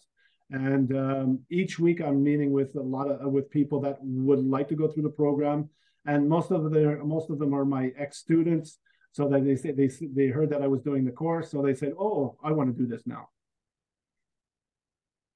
And 0.51 0.95
um, 0.95 1.39
each 1.49 1.79
week 1.79 2.01
I'm 2.01 2.23
meeting 2.23 2.51
with 2.51 2.75
a 2.75 2.81
lot 2.81 3.09
of 3.09 3.31
with 3.31 3.49
people 3.49 3.79
that 3.81 3.97
would 4.01 4.45
like 4.45 4.67
to 4.69 4.75
go 4.75 4.87
through 4.87 5.03
the 5.03 5.09
program, 5.09 5.69
and 6.05 6.27
most 6.27 6.51
of 6.51 6.71
the 6.71 6.99
most 7.03 7.29
of 7.29 7.39
them 7.39 7.53
are 7.53 7.65
my 7.65 7.91
ex 7.97 8.17
students 8.17 8.79
so 9.15 9.29
that 9.29 9.45
they 9.45 9.55
said 9.55 9.77
they 9.77 9.87
they 10.13 10.27
heard 10.27 10.49
that 10.49 10.61
I 10.61 10.67
was 10.67 10.81
doing 10.81 11.05
the 11.05 11.11
course, 11.11 11.49
so 11.49 11.61
they 11.61 11.73
said, 11.73 11.93
"Oh, 11.97 12.35
I 12.43 12.51
want 12.51 12.75
to 12.75 12.77
do 12.77 12.85
this 12.85 13.03
now." 13.07 13.29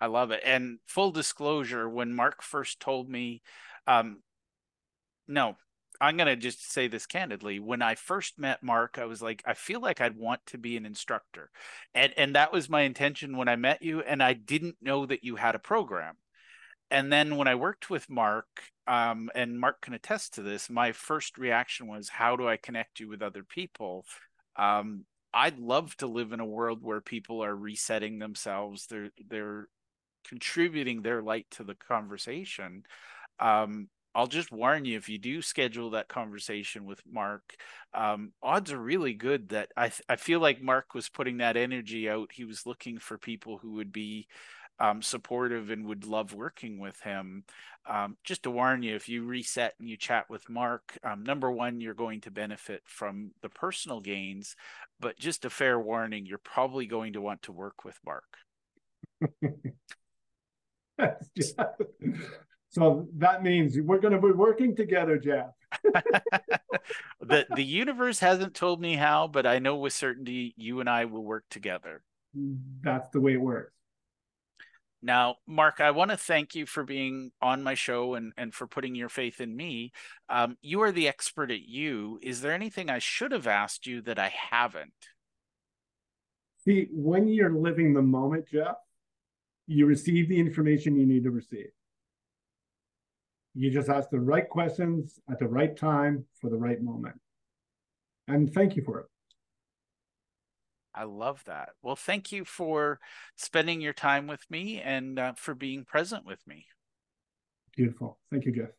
I 0.02 0.08
love 0.08 0.32
it. 0.32 0.42
And 0.44 0.80
full 0.86 1.12
disclosure, 1.12 1.88
when 1.88 2.14
Marc 2.14 2.42
first 2.42 2.82
told 2.82 3.10
me, 3.10 3.42
um, 3.88 4.22
no, 5.30 5.56
I'm 6.02 6.18
going 6.18 6.28
to 6.28 6.36
just 6.36 6.70
say 6.72 6.88
this 6.88 7.06
candidly. 7.06 7.60
When 7.60 7.82
I 7.82 7.96
first 7.96 8.38
met 8.38 8.64
Marc, 8.64 8.98
I 8.98 9.06
was 9.06 9.22
like, 9.22 9.44
I 9.46 9.54
feel 9.54 9.82
like 9.82 10.02
I'd 10.02 10.18
want 10.18 10.46
to 10.48 10.58
be 10.58 10.76
an 10.76 10.86
instructor. 10.86 11.50
And 11.96 12.14
and 12.18 12.36
that 12.36 12.52
was 12.52 12.70
my 12.70 12.82
intention 12.82 13.38
when 13.38 13.48
I 13.48 13.56
met 13.56 13.82
you 13.82 14.02
and 14.02 14.22
I 14.22 14.34
didn't 14.34 14.76
know 14.82 15.06
that 15.06 15.24
you 15.24 15.38
had 15.38 15.56
a 15.56 15.60
program 15.60 16.18
and 16.92 17.12
then 17.12 17.36
when 17.36 17.48
I 17.48 17.56
worked 17.56 17.90
with 17.90 18.10
Marc, 18.10 18.48
um, 18.88 19.30
and 19.36 19.60
Marc 19.60 19.82
can 19.82 19.94
attest 19.94 20.34
to 20.36 20.42
this, 20.42 20.70
my 20.70 20.92
first 20.92 21.38
reaction 21.38 21.88
was, 21.88 22.10
"How 22.10 22.36
do 22.36 22.48
I 22.48 22.58
connect 22.58 23.00
you 23.00 23.08
with 23.08 23.22
other 23.22 23.44
people?" 23.44 24.06
Um, 24.56 25.06
I'd 25.34 25.60
love 25.60 25.96
to 25.98 26.08
live 26.08 26.34
in 26.34 26.40
a 26.40 26.46
world 26.46 26.82
where 26.82 27.02
people 27.02 27.44
are 27.44 27.56
resetting 27.56 28.20
themselves. 28.20 28.88
They're 28.88 29.12
they're 29.28 29.68
contributing 30.28 31.02
their 31.02 31.22
light 31.22 31.48
to 31.52 31.64
the 31.64 31.76
conversation. 31.76 32.84
Um, 33.40 33.90
I'll 34.16 34.28
just 34.28 34.52
warn 34.52 34.86
you 34.86 34.98
if 34.98 35.08
you 35.08 35.20
do 35.20 35.42
schedule 35.42 35.92
that 35.92 36.08
conversation 36.08 36.86
with 36.86 37.02
Marc, 37.10 37.56
um, 37.94 38.34
odds 38.42 38.72
are 38.72 38.80
really 38.80 39.14
good 39.14 39.50
that 39.50 39.72
I 39.78 39.90
th- 39.90 40.02
I 40.10 40.16
feel 40.16 40.40
like 40.40 40.62
Marc 40.62 40.94
was 40.94 41.10
putting 41.10 41.38
that 41.38 41.58
energy 41.58 42.10
out. 42.10 42.32
He 42.34 42.44
was 42.44 42.66
looking 42.66 42.98
for 43.00 43.18
people 43.18 43.60
who 43.60 43.74
would 43.74 43.92
be 43.92 44.28
um, 44.80 45.02
supportive 45.02 45.70
and 45.70 45.86
would 45.86 46.06
love 46.06 46.34
working 46.34 46.80
with 46.80 47.00
him. 47.02 47.44
Um, 47.88 48.18
just 48.24 48.44
to 48.44 48.52
warn 48.52 48.84
you, 48.84 48.96
if 48.96 49.10
you 49.10 49.24
reset 49.24 49.74
and 49.80 49.90
you 49.90 49.98
chat 49.98 50.30
with 50.30 50.50
Marc, 50.50 50.98
um, 51.04 51.24
number 51.24 51.52
one, 51.52 51.82
you're 51.82 51.94
going 51.94 52.22
to 52.22 52.32
benefit 52.32 52.84
from 52.86 53.32
the 53.42 53.50
personal 53.50 54.00
gains, 54.00 54.56
but 55.00 55.18
just 55.18 55.46
a 55.46 55.50
fair 55.50 55.80
warning, 55.80 56.26
you're 56.26 56.38
probably 56.38 56.86
going 56.86 57.14
to 57.14 57.22
want 57.22 57.42
to 57.44 57.52
work 57.52 57.84
with 57.84 58.00
Marc. 58.06 58.38
so 62.70 63.08
that 63.18 63.44
means 63.44 63.78
we're 63.80 64.00
going 64.00 64.14
to 64.14 64.22
be 64.22 64.32
working 64.32 64.76
together, 64.76 65.18
Jeff. 65.18 65.48
the 67.22 67.46
the 67.56 67.64
universe 67.64 68.20
hasn't 68.20 68.54
told 68.56 68.82
me 68.82 68.96
how, 68.96 69.28
but 69.28 69.46
I 69.46 69.60
know 69.60 69.76
with 69.78 69.94
certainty 69.94 70.54
you 70.58 70.80
and 70.80 70.90
I 70.90 71.06
will 71.06 71.24
work 71.24 71.46
together. 71.50 72.02
That's 72.82 73.10
the 73.10 73.22
way 73.22 73.34
it 73.34 73.42
works. 73.42 73.79
Now, 75.02 75.36
Marc, 75.48 75.80
I 75.80 75.92
want 75.92 76.12
to 76.12 76.18
thank 76.18 76.56
you 76.56 76.66
for 76.66 76.84
being 76.84 77.32
on 77.42 77.64
my 77.64 77.74
show 77.74 78.16
and, 78.16 78.34
and 78.38 78.54
for 78.54 78.68
putting 78.68 78.96
your 78.96 79.08
faith 79.08 79.40
in 79.40 79.56
me. 79.56 79.94
Um, 80.28 80.58
you 80.62 80.82
are 80.82 80.92
the 80.92 81.08
expert 81.08 81.52
at 81.52 81.62
you. 81.62 82.20
Is 82.22 82.42
there 82.42 82.54
anything 82.54 82.90
I 82.90 83.00
should 83.00 83.32
have 83.32 83.48
asked 83.48 83.88
you 83.88 84.02
that 84.02 84.20
I 84.20 84.34
haven't? 84.52 84.94
See, 86.66 86.90
when 86.92 87.30
you're 87.30 87.54
living 87.54 87.94
the 87.94 88.02
moment, 88.02 88.48
Jeff, 88.52 88.76
you 89.68 89.86
receive 89.86 90.28
the 90.28 90.40
information 90.40 91.00
you 91.00 91.06
need 91.06 91.24
to 91.24 91.32
receive. 91.32 91.70
You 93.56 93.72
just 93.72 93.90
ask 93.90 94.10
the 94.10 94.20
right 94.20 94.48
questions 94.48 95.20
at 95.32 95.40
the 95.40 95.48
right 95.48 95.76
time 95.76 96.26
for 96.42 96.50
the 96.50 96.58
right 96.58 96.82
moment. 96.82 97.16
And 98.28 98.54
thank 98.54 98.76
you 98.76 98.84
for 98.84 99.00
it. 99.00 99.06
I 100.94 101.04
love 101.04 101.44
that. 101.46 101.70
Well, 101.82 101.96
thank 101.96 102.32
you 102.32 102.46
for 102.46 103.00
spending 103.36 103.82
your 103.82 103.94
time 103.94 104.28
with 104.28 104.42
me 104.50 104.82
and 104.82 105.20
uh, 105.20 105.34
for 105.36 105.56
being 105.56 105.86
present 105.86 106.26
with 106.26 106.46
me. 106.48 106.66
Beautiful. 107.76 108.20
Thank 108.32 108.46
you, 108.46 108.52
Jeff. 108.52 108.79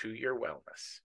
to 0.00 0.10
your 0.10 0.38
wellness. 0.38 1.00